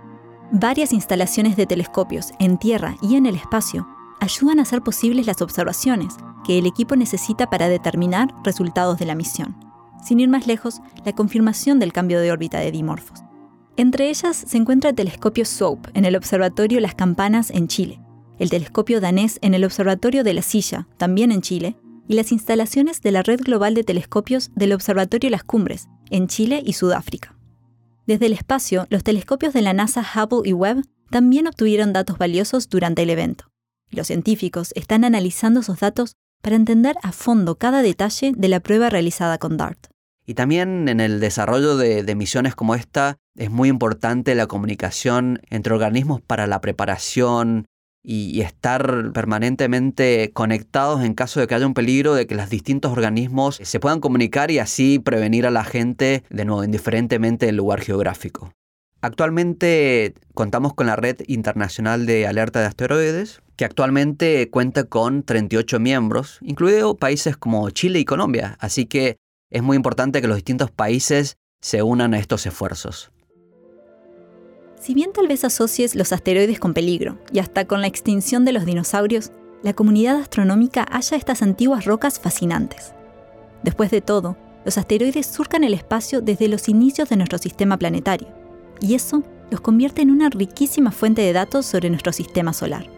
Varias 0.51 0.95
instalaciones 0.95 1.57
de 1.57 1.67
telescopios 1.67 2.33
en 2.39 2.57
tierra 2.57 2.97
y 3.03 3.17
en 3.17 3.27
el 3.27 3.35
espacio 3.35 3.87
ayudan 4.19 4.61
a 4.61 4.63
hacer 4.63 4.81
posibles 4.81 5.27
las 5.27 5.43
observaciones 5.43 6.15
que 6.47 6.57
el 6.57 6.65
equipo 6.65 6.97
necesita 6.97 7.51
para 7.51 7.69
determinar 7.69 8.35
resultados 8.45 8.99
de 8.99 9.05
la 9.05 9.15
misión. 9.15 9.57
Sin 10.03 10.21
ir 10.21 10.31
más 10.31 10.47
lejos, 10.47 10.81
la 11.05 11.13
confirmación 11.13 11.81
del 11.81 11.93
cambio 11.93 12.19
de 12.23 12.33
órbita 12.33 12.61
de 12.61 12.71
Dimorphos. 12.71 13.24
Entre 13.77 14.09
ellas 14.09 14.37
se 14.37 14.57
encuentra 14.57 14.91
el 14.91 14.97
telescopio 14.97 15.45
SOAP 15.45 15.89
en 15.95 16.05
el 16.05 16.15
Observatorio 16.15 16.79
Las 16.79 16.95
Campanas 16.95 17.51
en 17.51 17.67
Chile, 17.67 18.01
el 18.39 18.49
telescopio 18.49 19.01
danés 19.01 19.39
en 19.43 19.53
el 19.53 19.65
Observatorio 19.65 20.23
de 20.23 20.33
la 20.33 20.43
Silla, 20.43 20.87
también 20.97 21.33
en 21.33 21.43
Chile, 21.43 21.77
y 22.07 22.15
las 22.15 22.31
instalaciones 22.31 23.01
de 23.01 23.11
la 23.11 23.23
Red 23.23 23.41
Global 23.41 23.75
de 23.75 23.83
Telescopios 23.83 24.51
del 24.55 24.73
Observatorio 24.73 25.31
Las 25.31 25.43
Cumbres, 25.43 25.89
en 26.11 26.29
Chile 26.29 26.63
y 26.65 26.75
Sudáfrica. 26.75 27.37
Desde 28.07 28.27
el 28.27 28.33
espacio, 28.35 28.87
los 28.91 29.03
telescopios 29.03 29.55
de 29.55 29.63
la 29.63 29.73
NASA 29.73 30.03
Hubble 30.03 30.49
y 30.49 30.53
Webb 30.53 30.85
también 31.11 31.47
obtuvieron 31.49 31.93
datos 31.93 32.19
valiosos 32.19 32.69
durante 32.69 33.03
el 33.03 33.11
evento. 33.11 33.47
Los 33.91 34.07
científicos 34.09 34.71
están 34.75 35.05
analizando 35.05 35.61
esos 35.61 35.81
datos 35.81 36.13
para 36.43 36.57
entender 36.57 36.97
a 37.03 37.11
fondo 37.13 37.57
cada 37.57 37.83
detalle 37.83 38.33
de 38.37 38.49
la 38.49 38.61
prueba 38.61 38.91
realizada 38.91 39.39
con 39.39 39.57
DART. 39.57 39.94
Y 40.27 40.35
también 40.35 40.89
en 40.89 41.01
el 41.01 41.21
desarrollo 41.21 41.77
de, 41.77 42.15
misiones 42.15 42.55
como 42.55 42.75
esta 42.75 43.19
es 43.37 43.51
muy 43.51 43.69
importante 43.69 44.35
la 44.35 44.47
comunicación 44.47 45.41
entre 45.51 45.75
organismos 45.75 46.23
para 46.23 46.47
la 46.47 46.61
preparación 46.61 47.67
y, 48.03 48.41
estar 48.41 49.13
permanentemente 49.13 50.31
conectados 50.33 51.03
en 51.03 51.15
caso 51.15 51.41
de 51.41 51.47
que 51.47 51.55
haya 51.55 51.67
un 51.67 51.75
peligro 51.75 52.15
de 52.15 52.27
que 52.27 52.35
los 52.35 52.49
distintos 52.49 52.93
organismos 52.93 53.61
se 53.63 53.81
puedan 53.81 54.01
comunicar 54.01 54.51
y 54.51 54.59
así 54.59 54.99
prevenir 54.99 55.47
a 55.47 55.51
la 55.51 55.65
gente, 55.65 56.25
de 56.31 56.45
nuevo, 56.45 56.65
indiferentemente 56.65 57.47
del 57.47 57.57
lugar 57.57 57.81
geográfico. 57.81 58.53
Actualmente 59.01 60.15
contamos 60.33 60.73
con 60.73 60.87
la 60.87 60.97
Red 60.97 61.17
Internacional 61.27 62.07
de 62.07 62.27
Alerta 62.27 62.61
de 62.61 62.67
Asteroides, 62.67 63.43
que 63.57 63.67
actualmente 63.67 64.49
cuenta 64.49 64.85
con 64.85 65.23
38 65.23 65.79
miembros, 65.79 66.39
incluidos 66.41 66.97
países 66.97 67.37
como 67.37 67.69
Chile 67.69 67.99
y 67.99 68.07
Colombia, 68.07 68.57
así 68.61 68.87
que 68.87 69.19
es 69.55 69.63
muy 69.63 69.77
importante 69.77 70.21
que 70.21 70.27
los 70.27 70.37
distintos 70.37 70.73
países 70.73 71.39
se 71.63 71.83
unan 71.83 72.13
a 72.13 72.19
estos 72.19 72.45
esfuerzos. 72.45 73.13
Si 74.81 74.95
bien 74.95 75.13
tal 75.13 75.29
vez 75.29 75.45
asocies 75.45 75.95
los 75.95 76.13
asteroides 76.13 76.59
con 76.59 76.75
peligro, 76.75 77.19
y 77.33 77.39
hasta 77.39 77.65
con 77.65 77.81
la 77.81 77.87
extinción 77.87 78.45
de 78.45 78.53
los 78.53 78.67
dinosaurios, 78.67 79.31
la 79.63 79.73
comunidad 79.73 80.17
astronómica 80.17 80.85
halla 80.91 81.17
estas 81.17 81.41
antiguas 81.41 81.85
rocas 81.85 82.19
fascinantes. 82.19 82.95
Después 83.63 83.93
de 83.93 84.01
todo, 84.01 84.37
los 84.65 84.77
asteroides 84.77 85.27
surcan 85.27 85.63
el 85.63 85.73
espacio 85.73 86.21
desde 86.21 86.49
los 86.49 86.69
inicios 86.69 87.09
de 87.09 87.17
nuestro 87.17 87.39
sistema 87.39 87.79
planetario, 87.79 88.27
y 88.81 88.95
eso 88.95 89.23
los 89.53 89.61
convierte 89.61 90.03
en 90.03 90.11
una 90.11 90.31
riquísima 90.31 90.91
fuente 90.91 91.23
de 91.23 91.33
datos 91.33 91.65
sobre 91.65 91.91
nuestro 91.91 92.13
sistema 92.13 92.53
solar. 92.53 92.91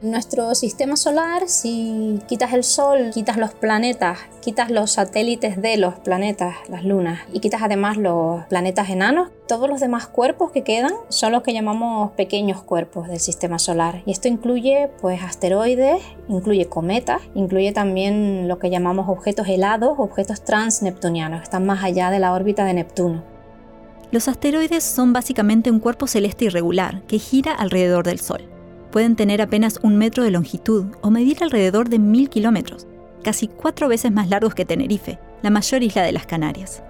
Nuestro 0.00 0.54
sistema 0.54 0.94
solar, 0.94 1.48
si 1.48 2.20
quitas 2.28 2.52
el 2.52 2.62
Sol, 2.62 3.10
quitas 3.12 3.36
los 3.36 3.50
planetas, 3.50 4.20
quitas 4.40 4.70
los 4.70 4.92
satélites 4.92 5.60
de 5.60 5.76
los 5.76 5.96
planetas, 5.96 6.54
las 6.68 6.84
lunas, 6.84 7.22
y 7.32 7.40
quitas 7.40 7.62
además 7.62 7.96
los 7.96 8.44
planetas 8.44 8.90
enanos, 8.90 9.30
todos 9.48 9.68
los 9.68 9.80
demás 9.80 10.06
cuerpos 10.06 10.52
que 10.52 10.62
quedan 10.62 10.92
son 11.08 11.32
los 11.32 11.42
que 11.42 11.52
llamamos 11.52 12.12
pequeños 12.12 12.62
cuerpos 12.62 13.08
del 13.08 13.18
sistema 13.18 13.58
solar. 13.58 14.02
Y 14.06 14.12
esto 14.12 14.28
incluye 14.28 14.88
pues 15.00 15.20
asteroides, 15.20 16.00
incluye 16.28 16.66
cometas, 16.66 17.20
incluye 17.34 17.72
también 17.72 18.46
lo 18.46 18.60
que 18.60 18.70
llamamos 18.70 19.08
objetos 19.08 19.48
helados, 19.48 19.98
objetos 19.98 20.44
transneptunianos, 20.44 21.40
que 21.40 21.44
están 21.44 21.66
más 21.66 21.82
allá 21.82 22.12
de 22.12 22.20
la 22.20 22.34
órbita 22.34 22.64
de 22.64 22.74
Neptuno. 22.74 23.24
Los 24.12 24.28
asteroides 24.28 24.84
son 24.84 25.12
básicamente 25.12 25.72
un 25.72 25.80
cuerpo 25.80 26.06
celeste 26.06 26.44
irregular 26.44 27.02
que 27.08 27.18
gira 27.18 27.52
alrededor 27.52 28.06
del 28.06 28.20
Sol 28.20 28.57
pueden 28.90 29.16
tener 29.16 29.42
apenas 29.42 29.78
un 29.82 29.96
metro 29.96 30.24
de 30.24 30.30
longitud 30.30 30.86
o 31.00 31.10
medir 31.10 31.38
alrededor 31.42 31.88
de 31.88 31.98
mil 31.98 32.28
kilómetros, 32.28 32.86
casi 33.22 33.48
cuatro 33.48 33.88
veces 33.88 34.12
más 34.12 34.28
largos 34.28 34.54
que 34.54 34.64
Tenerife, 34.64 35.18
la 35.42 35.50
mayor 35.50 35.82
isla 35.82 36.02
de 36.02 36.12
las 36.12 36.26
Canarias. 36.26 36.82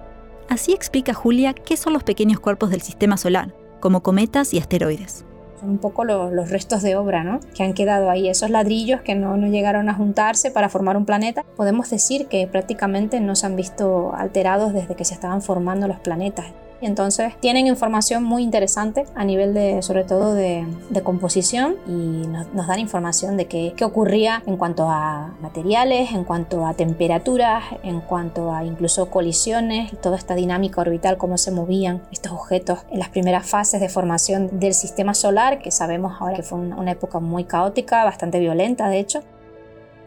Así 0.49 0.73
explica 0.73 1.13
Julia 1.13 1.53
qué 1.53 1.77
son 1.77 1.93
los 1.93 2.03
pequeños 2.03 2.39
cuerpos 2.39 2.71
del 2.71 2.81
sistema 2.81 3.17
solar, 3.17 3.53
como 3.79 4.01
cometas 4.01 4.53
y 4.53 4.57
asteroides. 4.57 5.25
Son 5.59 5.69
un 5.69 5.77
poco 5.77 6.05
los, 6.05 6.49
restos 6.49 6.81
de 6.81 6.95
obra 6.95 7.23
¿no? 7.23 7.39
que 7.53 7.63
han 7.63 7.73
quedado 7.73 8.09
ahí, 8.09 8.29
esos 8.29 8.49
ladrillos 8.49 9.01
que 9.01 9.13
no, 9.13 9.37
no 9.37 9.47
llegaron 9.47 9.89
a 9.89 9.93
juntarse 9.93 10.51
para 10.51 10.69
formar 10.69 10.97
un 10.97 11.05
planeta. 11.05 11.43
Podemos 11.55 11.89
decir 11.89 12.27
que 12.27 12.47
prácticamente 12.47 13.19
no 13.19 13.35
se 13.35 13.45
han 13.45 13.55
visto 13.55 14.13
alterados 14.15 14.73
desde 14.73 14.95
que 14.95 15.05
se 15.05 15.13
estaban 15.13 15.41
formando 15.41 15.87
los 15.87 15.99
planetas. 15.99 16.47
Y 16.81 16.85
entonces 16.85 17.33
tienen 17.39 17.67
información 17.67 18.23
muy 18.23 18.43
interesante 18.43 19.05
a 19.15 19.25
nivel 19.25 19.53
de, 19.53 19.81
sobre 19.81 20.05
todo 20.05 20.33
de, 20.33 20.65
composición 21.03 21.77
y 21.87 22.27
nos, 22.27 22.67
dan 22.67 22.79
información 22.79 23.37
de 23.37 23.47
qué, 23.47 23.73
qué 23.75 23.85
ocurría 23.85 24.43
en 24.45 24.57
cuanto 24.57 24.89
a 24.89 25.33
materiales, 25.41 26.11
en 26.11 26.23
cuanto 26.23 26.65
a 26.65 26.73
temperaturas, 26.73 27.63
en 27.83 28.01
cuanto 28.01 28.53
a 28.53 28.63
incluso 28.63 29.09
colisiones, 29.09 29.91
toda 30.01 30.17
esta 30.17 30.35
dinámica 30.35 30.81
orbital, 30.81 31.17
cómo 31.17 31.37
se 31.37 31.51
movían 31.51 32.01
estos 32.11 32.31
objetos 32.31 32.79
en 32.91 32.99
las 32.99 33.09
primeras 33.09 33.45
fases 33.45 33.81
de 33.81 33.89
formación 33.89 34.59
del 34.59 34.73
sistema 34.73 35.13
solar, 35.13 35.61
que 35.61 35.71
sabemos 35.71 36.17
ahora 36.19 36.35
que 36.35 36.43
fue 36.43 36.59
una 36.59 36.91
época 36.91 37.19
muy 37.19 37.43
caótica, 37.45 38.03
bastante 38.03 38.39
violenta 38.39 38.87
de 38.89 38.99
hecho. 38.99 39.23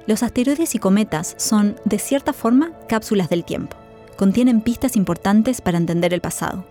Los 0.06 0.22
asteroides 0.22 0.74
y 0.74 0.78
cometas 0.78 1.34
son, 1.38 1.76
de 1.84 1.98
cierta 1.98 2.32
forma, 2.32 2.72
cápsulas 2.88 3.28
del 3.28 3.44
tiempo 3.44 3.81
contienen 4.22 4.60
pistas 4.60 4.94
importantes 4.94 5.60
para 5.60 5.78
entender 5.78 6.14
el 6.14 6.20
pasado. 6.20 6.64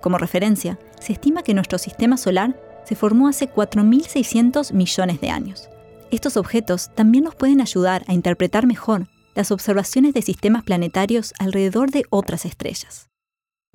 Como 0.00 0.16
referencia, 0.16 0.78
se 0.98 1.12
estima 1.12 1.42
que 1.42 1.52
nuestro 1.52 1.76
sistema 1.76 2.16
solar 2.16 2.58
se 2.86 2.94
formó 2.94 3.28
hace 3.28 3.52
4.600 3.52 4.72
millones 4.72 5.20
de 5.20 5.28
años. 5.28 5.68
Estos 6.10 6.38
objetos 6.38 6.90
también 6.94 7.24
nos 7.24 7.34
pueden 7.34 7.60
ayudar 7.60 8.02
a 8.08 8.14
interpretar 8.14 8.66
mejor 8.66 9.08
las 9.34 9.50
observaciones 9.50 10.14
de 10.14 10.22
sistemas 10.22 10.64
planetarios 10.64 11.34
alrededor 11.38 11.90
de 11.90 12.04
otras 12.08 12.46
estrellas. 12.46 13.10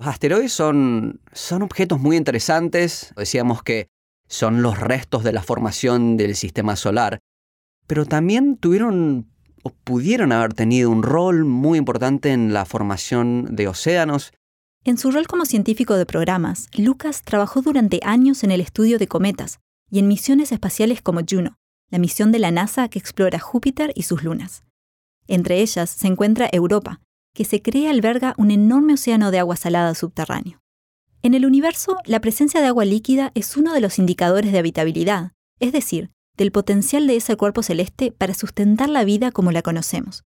Los 0.00 0.08
asteroides 0.08 0.52
son, 0.52 1.20
son 1.32 1.62
objetos 1.62 2.00
muy 2.00 2.16
interesantes, 2.16 3.14
decíamos 3.16 3.62
que 3.62 3.86
son 4.26 4.62
los 4.62 4.80
restos 4.80 5.22
de 5.22 5.32
la 5.32 5.44
formación 5.44 6.16
del 6.16 6.34
sistema 6.34 6.74
solar, 6.74 7.20
pero 7.86 8.04
también 8.04 8.56
tuvieron 8.56 9.31
pudieron 9.84 10.32
haber 10.32 10.54
tenido 10.54 10.90
un 10.90 11.02
rol 11.02 11.44
muy 11.44 11.78
importante 11.78 12.32
en 12.32 12.52
la 12.52 12.64
formación 12.64 13.54
de 13.54 13.68
océanos. 13.68 14.32
En 14.84 14.98
su 14.98 15.10
rol 15.10 15.26
como 15.26 15.44
científico 15.44 15.94
de 15.96 16.06
programas, 16.06 16.68
Lucas 16.76 17.22
trabajó 17.22 17.62
durante 17.62 18.00
años 18.02 18.42
en 18.42 18.50
el 18.50 18.60
estudio 18.60 18.98
de 18.98 19.06
cometas 19.06 19.60
y 19.90 19.98
en 20.00 20.08
misiones 20.08 20.52
espaciales 20.52 21.02
como 21.02 21.20
Juno, 21.28 21.56
la 21.90 21.98
misión 21.98 22.32
de 22.32 22.38
la 22.38 22.50
NASA 22.50 22.88
que 22.88 22.98
explora 22.98 23.38
Júpiter 23.38 23.92
y 23.94 24.02
sus 24.02 24.24
lunas. 24.24 24.64
Entre 25.28 25.60
ellas 25.60 25.90
se 25.90 26.08
encuentra 26.08 26.48
Europa, 26.50 27.00
que 27.34 27.44
se 27.44 27.62
cree 27.62 27.88
alberga 27.88 28.34
un 28.38 28.50
enorme 28.50 28.94
océano 28.94 29.30
de 29.30 29.38
agua 29.38 29.56
salada 29.56 29.94
subterráneo. 29.94 30.60
En 31.22 31.34
el 31.34 31.46
universo, 31.46 31.98
la 32.04 32.20
presencia 32.20 32.60
de 32.60 32.66
agua 32.66 32.84
líquida 32.84 33.30
es 33.34 33.56
uno 33.56 33.72
de 33.72 33.80
los 33.80 33.98
indicadores 33.98 34.50
de 34.50 34.58
habitabilidad, 34.58 35.32
es 35.60 35.72
decir, 35.72 36.10
del 36.36 36.52
potencial 36.52 37.06
de 37.06 37.16
ese 37.16 37.36
cuerpo 37.36 37.62
celeste 37.62 38.12
para 38.12 38.34
sustentar 38.34 38.88
la 38.88 39.04
vida 39.04 39.32
como 39.32 39.52
la 39.52 39.62
conocemos. 39.62 40.24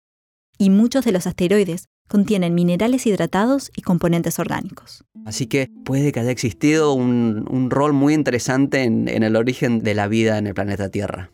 Y 0.57 0.69
muchos 0.69 1.05
de 1.05 1.11
los 1.11 1.27
asteroides 1.27 1.85
contienen 2.07 2.53
minerales 2.53 3.07
hidratados 3.07 3.71
y 3.75 3.81
componentes 3.81 4.37
orgánicos. 4.37 5.05
Así 5.25 5.47
que 5.47 5.69
puede 5.85 6.11
que 6.11 6.19
haya 6.19 6.31
existido 6.31 6.93
un, 6.93 7.69
rol 7.71 7.93
muy 7.93 8.13
interesante 8.13 8.83
en, 8.83 9.07
en 9.07 9.23
el 9.23 9.35
origen 9.35 9.81
de 9.81 9.95
la 9.95 10.07
vida 10.07 10.37
en 10.37 10.47
el 10.47 10.53
planeta 10.53 10.89
Tierra. 10.89 11.31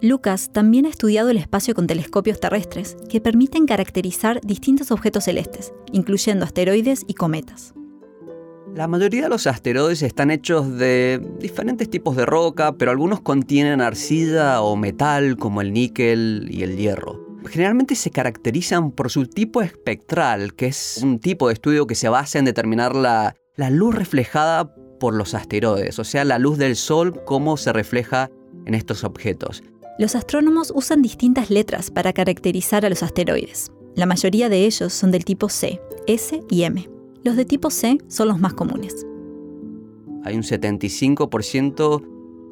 Lucas 0.00 0.50
también 0.52 0.86
ha 0.86 0.90
estudiado 0.90 1.30
el 1.30 1.38
espacio 1.38 1.74
con 1.74 1.88
telescopios 1.88 2.38
terrestres 2.38 2.96
que 3.08 3.20
permiten 3.20 3.66
caracterizar 3.66 4.40
distintos 4.42 4.92
objetos 4.92 5.24
celestes, 5.24 5.72
incluyendo 5.92 6.44
asteroides 6.44 7.04
y 7.08 7.14
cometas. 7.14 7.74
La 8.78 8.86
mayoría 8.86 9.22
de 9.22 9.28
los 9.28 9.48
asteroides 9.48 10.02
están 10.02 10.30
hechos 10.30 10.78
de 10.78 11.20
diferentes 11.40 11.90
tipos 11.90 12.14
de 12.14 12.24
roca, 12.24 12.76
pero 12.76 12.92
algunos 12.92 13.20
contienen 13.20 13.80
arcilla 13.80 14.62
o 14.62 14.76
metal 14.76 15.36
como 15.36 15.62
el 15.62 15.72
níquel 15.72 16.46
y 16.48 16.62
el 16.62 16.76
hierro. 16.76 17.26
Generalmente 17.48 17.96
se 17.96 18.12
caracterizan 18.12 18.92
por 18.92 19.10
su 19.10 19.26
tipo 19.26 19.62
espectral, 19.62 20.54
que 20.54 20.66
es 20.66 21.00
un 21.02 21.18
tipo 21.18 21.48
de 21.48 21.54
estudio 21.54 21.88
que 21.88 21.96
se 21.96 22.08
basa 22.08 22.38
en 22.38 22.44
determinar 22.44 22.94
la, 22.94 23.34
luz 23.56 23.96
reflejada 23.96 24.72
por 25.00 25.12
los 25.12 25.34
asteroides, 25.34 25.98
o 25.98 26.04
sea, 26.04 26.24
la 26.24 26.38
luz 26.38 26.56
del 26.56 26.76
Sol, 26.76 27.20
cómo 27.24 27.56
se 27.56 27.72
refleja 27.72 28.30
en 28.64 28.74
estos 28.74 29.02
objetos. 29.02 29.64
Los 29.98 30.14
astrónomos 30.14 30.72
usan 30.72 31.02
distintas 31.02 31.50
letras 31.50 31.90
para 31.90 32.12
caracterizar 32.12 32.86
a 32.86 32.90
los 32.90 33.02
asteroides. 33.02 33.72
La 33.96 34.06
mayoría 34.06 34.48
de 34.48 34.66
ellos 34.66 34.92
son 34.92 35.10
del 35.10 35.24
tipo 35.24 35.48
C, 35.48 35.80
S 36.06 36.40
y 36.48 36.62
M. 36.62 36.88
Los 37.24 37.36
de 37.36 37.44
tipo 37.44 37.70
C 37.70 37.98
son 38.08 38.28
los 38.28 38.38
más 38.38 38.54
comunes. 38.54 39.06
Hay 40.24 40.36
un 40.36 40.42
75% 40.42 42.02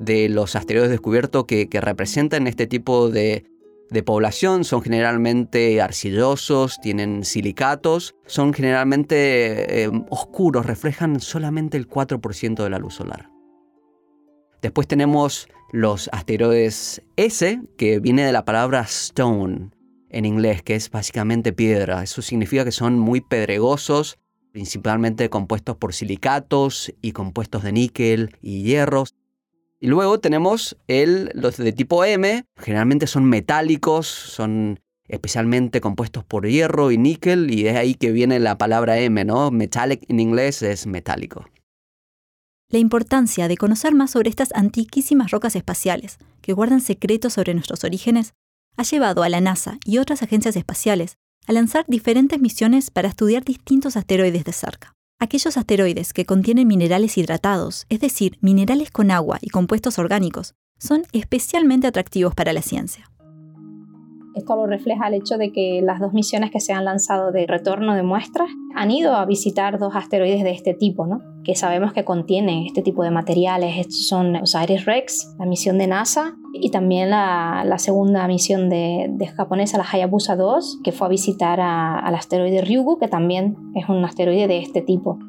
de 0.00 0.29
los 0.29 0.57
asteroides 0.57 0.90
descubiertos 0.90 1.44
que, 1.44 1.68
representan 1.72 2.46
este 2.46 2.66
tipo 2.66 3.09
de, 3.09 3.44
población 4.05 4.64
son 4.64 4.83
generalmente 4.83 5.81
arcillosos, 5.81 6.81
tienen 6.81 7.24
silicatos, 7.24 8.14
son 8.26 8.52
generalmente 8.52 9.85
eh, 9.85 9.90
oscuros, 10.11 10.66
reflejan 10.66 11.20
solamente 11.20 11.76
el 11.76 11.88
4% 11.88 12.62
de 12.62 12.70
la 12.70 12.79
luz 12.79 12.94
solar. 12.94 13.31
Después 14.61 14.88
tenemos 14.88 15.48
los 15.72 16.09
asteroides 16.12 17.02
S, 17.16 17.61
que 17.76 18.00
viene 18.00 18.24
de 18.24 18.33
la 18.33 18.44
palabra 18.44 18.81
stone 18.83 19.70
en 20.11 20.24
inglés, 20.24 20.62
que 20.62 20.74
es 20.74 20.90
básicamente 20.90 21.52
piedra. 21.52 22.02
Eso 22.02 22.22
significa 22.22 22.64
que 22.64 22.72
son 22.72 22.98
muy 22.98 23.20
pedregosos, 23.20 24.18
principalmente 24.57 25.29
compuestos 25.29 25.77
por 25.77 25.92
silicatos 25.92 26.90
y 27.03 27.12
compuestos 27.12 27.62
de 27.62 27.73
níquel 27.73 28.38
y 28.40 28.62
hierros. 28.62 29.14
Y 29.81 29.88
luego 29.88 30.19
tenemos 30.19 30.79
los 30.88 31.59
de 31.59 31.73
tipo 31.75 32.03
M, 32.07 32.42
generalmente 32.57 33.07
son 33.07 33.27
metálicos, 33.27 34.07
son 34.07 34.81
especialmente 35.09 35.83
compuestos 35.83 36.25
por 36.25 36.49
hierro 36.49 36.90
y 36.90 36.97
níquel, 36.97 37.51
y 37.51 37.66
es 37.66 37.77
ahí 37.77 37.97
que 37.97 38.12
viene 38.12 38.40
la 38.40 38.57
palabra 38.57 38.99
M, 38.99 39.27
¿no? 39.27 39.51
Metallic 39.51 40.09
en 40.09 40.21
inglés 40.21 40.62
es 40.62 40.87
metálico. 40.87 41.45
La 42.71 42.79
importancia 42.79 43.49
de 43.49 43.59
conocer 43.59 43.95
más 43.95 44.12
sobre 44.12 44.31
estas 44.31 44.55
antiquísimas 44.55 45.33
rocas 45.33 45.55
espaciales, 45.55 46.16
que 46.40 46.55
guardan 46.55 46.81
secretos 46.81 47.35
sobre 47.35 47.53
nuestros 47.53 47.85
orígenes, 47.85 48.33
ha 48.79 48.85
llevado 48.85 49.23
a 49.23 49.29
la 49.29 49.42
NASA 49.42 49.77
y 49.85 49.99
otras 49.99 50.23
agencias 50.23 50.57
espaciales 50.57 51.19
a 51.46 51.52
lanzar 51.52 51.85
diferentes 51.88 52.40
misiones 52.40 52.90
para 52.90 53.09
estudiar 53.09 53.44
distintos 53.44 53.96
asteroides 53.96 54.44
de 54.44 54.52
cerca. 54.52 54.92
Aquellos 55.18 55.56
asteroides 55.56 56.12
que 56.12 56.26
contienen 56.26 56.68
minerales 56.68 57.16
hidratados, 57.16 57.87
es 57.88 58.00
decir, 58.00 58.37
minerales 58.40 58.90
con 58.90 59.11
agua 59.11 59.38
y 59.40 59.48
compuestos 59.48 59.98
orgánicos, 59.98 60.54
son 60.78 61.04
especialmente 61.12 61.87
atractivos 61.87 62.35
para 62.35 62.52
la 62.52 62.62
ciencia. 62.62 63.11
Esto 64.37 64.55
lo 64.55 64.66
refleja 64.66 65.09
el 65.09 65.14
hecho 65.14 65.38
de 65.38 65.51
que 65.51 65.81
las 65.83 65.99
dos 65.99 66.12
misiones 66.12 66.51
que 66.51 66.61
se 66.61 66.72
han 66.72 66.85
lanzado 66.85 67.33
de 67.33 67.46
retorno 67.46 67.94
de 67.94 68.03
muestras 68.03 68.49
han 68.75 68.90
ido 68.90 69.16
a 69.16 69.25
visitar 69.25 69.79
dos 69.79 69.96
asteroides 69.96 70.44
de 70.44 70.51
este 70.51 70.75
tipo, 70.75 71.07
¿no? 71.07 71.20
que 71.46 71.55
sabemos 71.55 71.92
que 71.92 72.05
contienen 72.05 72.66
este 72.66 72.83
tipo 72.83 73.05
de 73.05 73.12
materiales. 73.12 73.79
Estos 73.79 74.09
son 74.09 74.35
Osiris-Rex, 74.35 75.37
la 75.38 75.46
misión 75.46 75.79
de 75.79 75.87
NASA, 75.87 76.37
y 76.53 76.70
también 76.70 77.11
la, 77.11 77.77
segunda 77.79 78.27
misión 78.27 78.68
de, 78.68 79.33
japonesa, 79.37 79.79
la 79.79 79.87
Hayabusa 79.90 80.35
2, 80.35 80.81
que 80.83 80.90
fue 80.90 81.07
a 81.07 81.11
visitar 81.11 81.61
al 81.61 82.14
asteroide 82.16 82.62
Ryugu, 82.62 82.99
que 82.99 83.07
también 83.07 83.57
es 83.77 83.88
un 83.88 84.05
asteroide 84.05 84.49
de 84.49 84.59
este 84.59 84.83
tipo. 84.83 85.20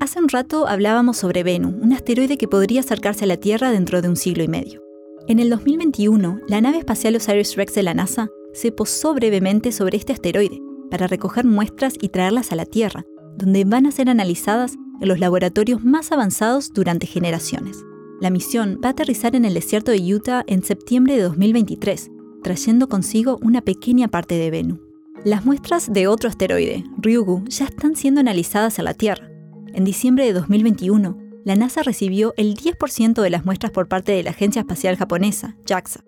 Hace 0.00 0.18
un 0.18 0.30
rato 0.30 0.66
hablábamos 0.66 1.18
sobre 1.18 1.42
Venus, 1.42 1.74
un 1.80 1.92
asteroide 1.92 2.38
que 2.38 2.48
podría 2.48 2.80
acercarse 2.80 3.24
a 3.24 3.28
la 3.28 3.36
Tierra 3.36 3.70
dentro 3.70 4.00
de 4.00 4.08
un 4.08 4.16
siglo 4.16 4.42
y 4.44 4.48
medio. 4.48 4.83
En 5.26 5.38
el 5.38 5.48
2021, 5.48 6.40
la 6.48 6.60
nave 6.60 6.76
espacial 6.76 7.16
OSIRIS-REx 7.16 7.72
de 7.74 7.82
la 7.82 7.94
NASA 7.94 8.28
se 8.52 8.72
posó 8.72 9.14
brevemente 9.14 9.72
sobre 9.72 9.96
este 9.96 10.12
asteroide 10.12 10.60
para 10.90 11.06
recoger 11.06 11.46
muestras 11.46 11.94
y 11.98 12.10
traerlas 12.10 12.52
a 12.52 12.56
la 12.56 12.66
Tierra, 12.66 13.06
donde 13.38 13.64
van 13.64 13.86
a 13.86 13.90
ser 13.90 14.10
analizadas 14.10 14.74
en 15.00 15.08
los 15.08 15.18
laboratorios 15.18 15.82
más 15.82 16.12
avanzados 16.12 16.74
durante 16.74 17.06
generaciones. 17.06 17.82
La 18.20 18.28
misión 18.28 18.78
va 18.84 18.88
a 18.88 18.92
aterrizar 18.92 19.34
en 19.34 19.46
el 19.46 19.54
desierto 19.54 19.92
de 19.92 20.14
Utah 20.14 20.44
en 20.46 20.62
septiembre 20.62 21.16
de 21.16 21.22
2023, 21.22 22.10
trayendo 22.42 22.90
consigo 22.90 23.38
una 23.40 23.62
pequeña 23.62 24.08
parte 24.08 24.34
de 24.34 24.50
Venus. 24.50 24.78
Las 25.24 25.46
muestras 25.46 25.90
de 25.90 26.06
otro 26.06 26.28
asteroide, 26.28 26.84
Ryugu, 26.98 27.44
ya 27.48 27.64
están 27.64 27.96
siendo 27.96 28.20
analizadas 28.20 28.78
en 28.78 28.84
la 28.84 28.92
Tierra. 28.92 29.30
En 29.72 29.84
diciembre 29.84 30.26
de 30.26 30.34
2021, 30.34 31.16
la 31.44 31.56
NASA 31.56 31.82
recibió 31.82 32.32
el 32.36 32.56
10% 32.56 33.20
de 33.20 33.30
las 33.30 33.44
muestras 33.44 33.70
por 33.70 33.86
parte 33.86 34.12
de 34.12 34.22
la 34.22 34.30
Agencia 34.30 34.60
Espacial 34.60 34.96
Japonesa, 34.96 35.56
JAXA. 35.66 36.00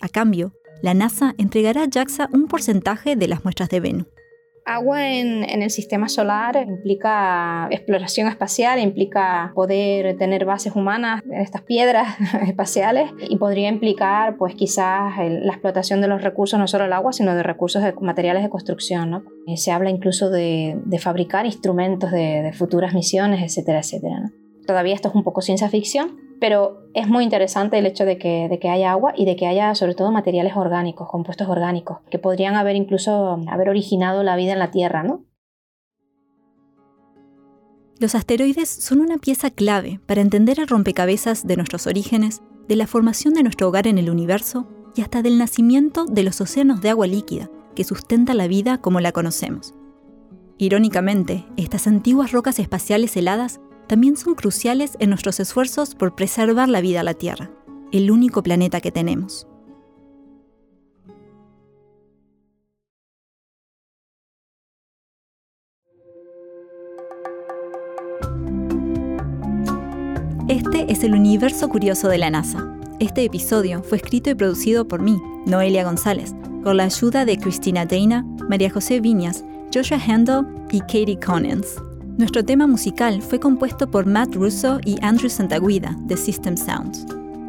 A 0.00 0.08
cambio, 0.08 0.52
la 0.82 0.94
NASA 0.94 1.34
entregará 1.38 1.82
a 1.82 1.88
JAXA 1.92 2.28
un 2.32 2.46
porcentaje 2.46 3.16
de 3.16 3.26
las 3.26 3.42
muestras 3.42 3.68
de 3.70 3.80
Venus. 3.80 4.06
Agua 4.66 5.10
en, 5.10 5.44
el 5.44 5.70
sistema 5.70 6.08
solar 6.08 6.56
implica 6.56 7.68
exploración 7.70 8.28
espacial, 8.28 8.78
implica 8.78 9.52
poder 9.54 10.16
tener 10.16 10.46
bases 10.46 10.74
humanas 10.74 11.22
en 11.24 11.40
estas 11.40 11.62
piedras 11.62 12.16
espaciales 12.48 13.10
y 13.28 13.36
podría 13.36 13.68
implicar 13.68 14.38
pues 14.38 14.54
quizás 14.54 15.18
la 15.18 15.52
explotación 15.52 16.00
de 16.00 16.08
los 16.08 16.22
recursos, 16.22 16.58
no 16.58 16.66
solo 16.66 16.86
el 16.86 16.94
agua, 16.94 17.12
sino 17.12 17.34
de 17.34 17.42
recursos 17.42 17.82
de 17.82 17.92
materiales 18.00 18.42
de 18.42 18.48
construcción. 18.48 19.10
¿no? 19.10 19.24
Eh, 19.46 19.58
se 19.58 19.70
habla 19.70 19.90
incluso 19.90 20.30
de, 20.30 20.78
fabricar 20.98 21.44
instrumentos 21.44 22.10
de, 22.10 22.40
de, 22.42 22.52
futuras 22.54 22.94
misiones, 22.94 23.42
etcétera, 23.42 23.80
etcétera. 23.80 24.20
¿no? 24.20 24.43
Todavía 24.66 24.94
esto 24.94 25.08
es 25.08 25.14
un 25.14 25.24
poco 25.24 25.42
ciencia 25.42 25.68
ficción, 25.68 26.16
pero 26.40 26.88
es 26.94 27.08
muy 27.08 27.24
interesante 27.24 27.78
el 27.78 27.86
hecho 27.86 28.04
de 28.04 28.18
que, 28.18 28.48
de 28.48 28.58
que 28.58 28.68
haya 28.68 28.92
agua 28.92 29.12
y 29.16 29.24
de 29.24 29.36
que 29.36 29.46
haya 29.46 29.74
sobre 29.74 29.94
todo 29.94 30.10
materiales 30.10 30.56
orgánicos, 30.56 31.08
compuestos 31.08 31.48
orgánicos, 31.48 31.98
que 32.10 32.18
podrían 32.18 32.54
haber 32.54 32.76
incluso 32.76 33.38
haber 33.48 33.68
originado 33.68 34.22
la 34.22 34.36
vida 34.36 34.52
en 34.52 34.58
la 34.58 34.70
Tierra, 34.70 35.02
¿no? 35.02 35.24
Los 38.00 38.14
asteroides 38.14 38.68
son 38.68 39.00
una 39.00 39.18
pieza 39.18 39.50
clave 39.50 40.00
para 40.06 40.20
entender 40.20 40.58
el 40.58 40.66
rompecabezas 40.66 41.46
de 41.46 41.56
nuestros 41.56 41.86
orígenes, 41.86 42.42
de 42.68 42.76
la 42.76 42.86
formación 42.86 43.34
de 43.34 43.42
nuestro 43.42 43.68
hogar 43.68 43.86
en 43.86 43.98
el 43.98 44.10
universo 44.10 44.66
y 44.96 45.02
hasta 45.02 45.22
del 45.22 45.38
nacimiento 45.38 46.04
de 46.04 46.24
los 46.24 46.40
océanos 46.40 46.80
de 46.80 46.90
agua 46.90 47.06
líquida 47.06 47.50
que 47.74 47.84
sustenta 47.84 48.34
la 48.34 48.48
vida 48.48 48.78
como 48.78 49.00
la 49.00 49.12
conocemos. 49.12 49.74
Irónicamente, 50.58 51.44
estas 51.56 51.86
antiguas 51.86 52.32
rocas 52.32 52.58
espaciales 52.58 53.16
heladas 53.16 53.60
también 53.86 54.16
son 54.16 54.34
cruciales 54.34 54.96
en 54.98 55.10
nuestros 55.10 55.40
esfuerzos 55.40 55.94
por 55.94 56.14
preservar 56.14 56.68
la 56.68 56.80
vida 56.80 57.00
a 57.00 57.04
la 57.04 57.14
Tierra, 57.14 57.50
el 57.92 58.10
único 58.10 58.42
planeta 58.42 58.80
que 58.80 58.90
tenemos. 58.90 59.46
Este 70.48 70.92
es 70.92 71.02
el 71.02 71.14
universo 71.14 71.68
curioso 71.68 72.08
de 72.08 72.18
la 72.18 72.28
NASA. 72.30 72.70
Este 73.00 73.24
episodio 73.24 73.82
fue 73.82 73.96
escrito 73.96 74.30
y 74.30 74.34
producido 74.34 74.86
por 74.86 75.00
mí, 75.00 75.18
Noelia 75.46 75.84
González, 75.84 76.34
con 76.62 76.76
la 76.76 76.84
ayuda 76.84 77.24
de 77.24 77.38
Cristina 77.38 77.86
Dana, 77.86 78.24
María 78.48 78.70
José 78.70 79.00
Viñas, 79.00 79.44
Joshua 79.72 79.98
Handel 80.06 80.46
y 80.70 80.80
Katie 80.80 81.18
Conens. 81.18 81.76
Nuestro 82.16 82.44
tema 82.44 82.68
musical 82.68 83.22
fue 83.22 83.40
compuesto 83.40 83.90
por 83.90 84.06
Matt 84.06 84.36
Russo 84.36 84.78
y 84.84 84.96
Andrew 85.02 85.28
Santaguida 85.28 85.96
de 86.02 86.16
System 86.16 86.56
Sounds. 86.56 87.04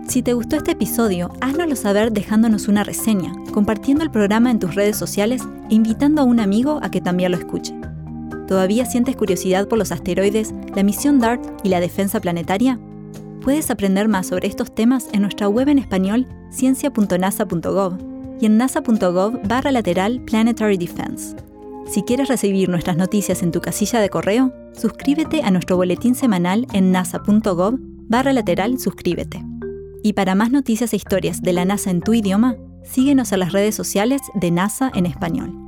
Si 0.07 0.23
te 0.23 0.33
gustó 0.33 0.55
este 0.55 0.71
episodio, 0.71 1.31
háznoslo 1.39 1.75
saber 1.75 2.11
dejándonos 2.11 2.67
una 2.67 2.83
reseña, 2.83 3.31
compartiendo 3.53 4.03
el 4.03 4.09
programa 4.09 4.49
en 4.49 4.57
tus 4.57 4.73
redes 4.73 4.97
sociales 4.97 5.43
e 5.69 5.75
invitando 5.75 6.23
a 6.23 6.25
un 6.25 6.39
amigo 6.39 6.79
a 6.81 6.89
que 6.89 6.99
también 6.99 7.31
lo 7.31 7.37
escuche. 7.37 7.75
¿Todavía 8.47 8.85
sientes 8.85 9.15
curiosidad 9.15 9.67
por 9.67 9.77
los 9.77 9.91
asteroides, 9.91 10.51
la 10.75 10.81
misión 10.81 11.19
DART 11.19 11.43
y 11.63 11.69
la 11.69 11.79
defensa 11.79 12.19
planetaria? 12.19 12.79
Puedes 13.41 13.69
aprender 13.69 14.07
más 14.07 14.25
sobre 14.25 14.47
estos 14.47 14.73
temas 14.73 15.09
en 15.13 15.21
nuestra 15.21 15.47
web 15.47 15.69
en 15.69 15.77
español 15.77 16.25
ciencia.nasa.gov 16.49 17.97
y 18.41 18.47
en 18.47 18.57
nasa.gov 18.57 19.47
barra 19.47 19.71
lateral 19.71 20.21
Planetary 20.25 20.77
Defense. 20.77 21.35
Si 21.87 22.03
quieres 22.03 22.27
recibir 22.27 22.69
nuestras 22.69 22.97
noticias 22.97 23.43
en 23.43 23.51
tu 23.51 23.61
casilla 23.61 23.99
de 23.99 24.09
correo, 24.09 24.53
suscríbete 24.73 25.43
a 25.43 25.51
nuestro 25.51 25.77
boletín 25.77 26.15
semanal 26.15 26.67
en 26.73 26.91
nasa.gov 26.91 27.75
barra 28.07 28.33
lateral 28.33 28.79
suscríbete. 28.79 29.43
Y 30.03 30.13
para 30.13 30.35
más 30.35 30.51
noticias 30.51 30.93
e 30.93 30.95
historias 30.95 31.41
de 31.41 31.53
la 31.53 31.65
NASA 31.65 31.91
en 31.91 32.01
tu 32.01 32.13
idioma, 32.13 32.55
síguenos 32.83 33.33
a 33.33 33.37
las 33.37 33.53
redes 33.53 33.75
sociales 33.75 34.21
de 34.35 34.51
NASA 34.51 34.91
en 34.93 35.05
español. 35.05 35.64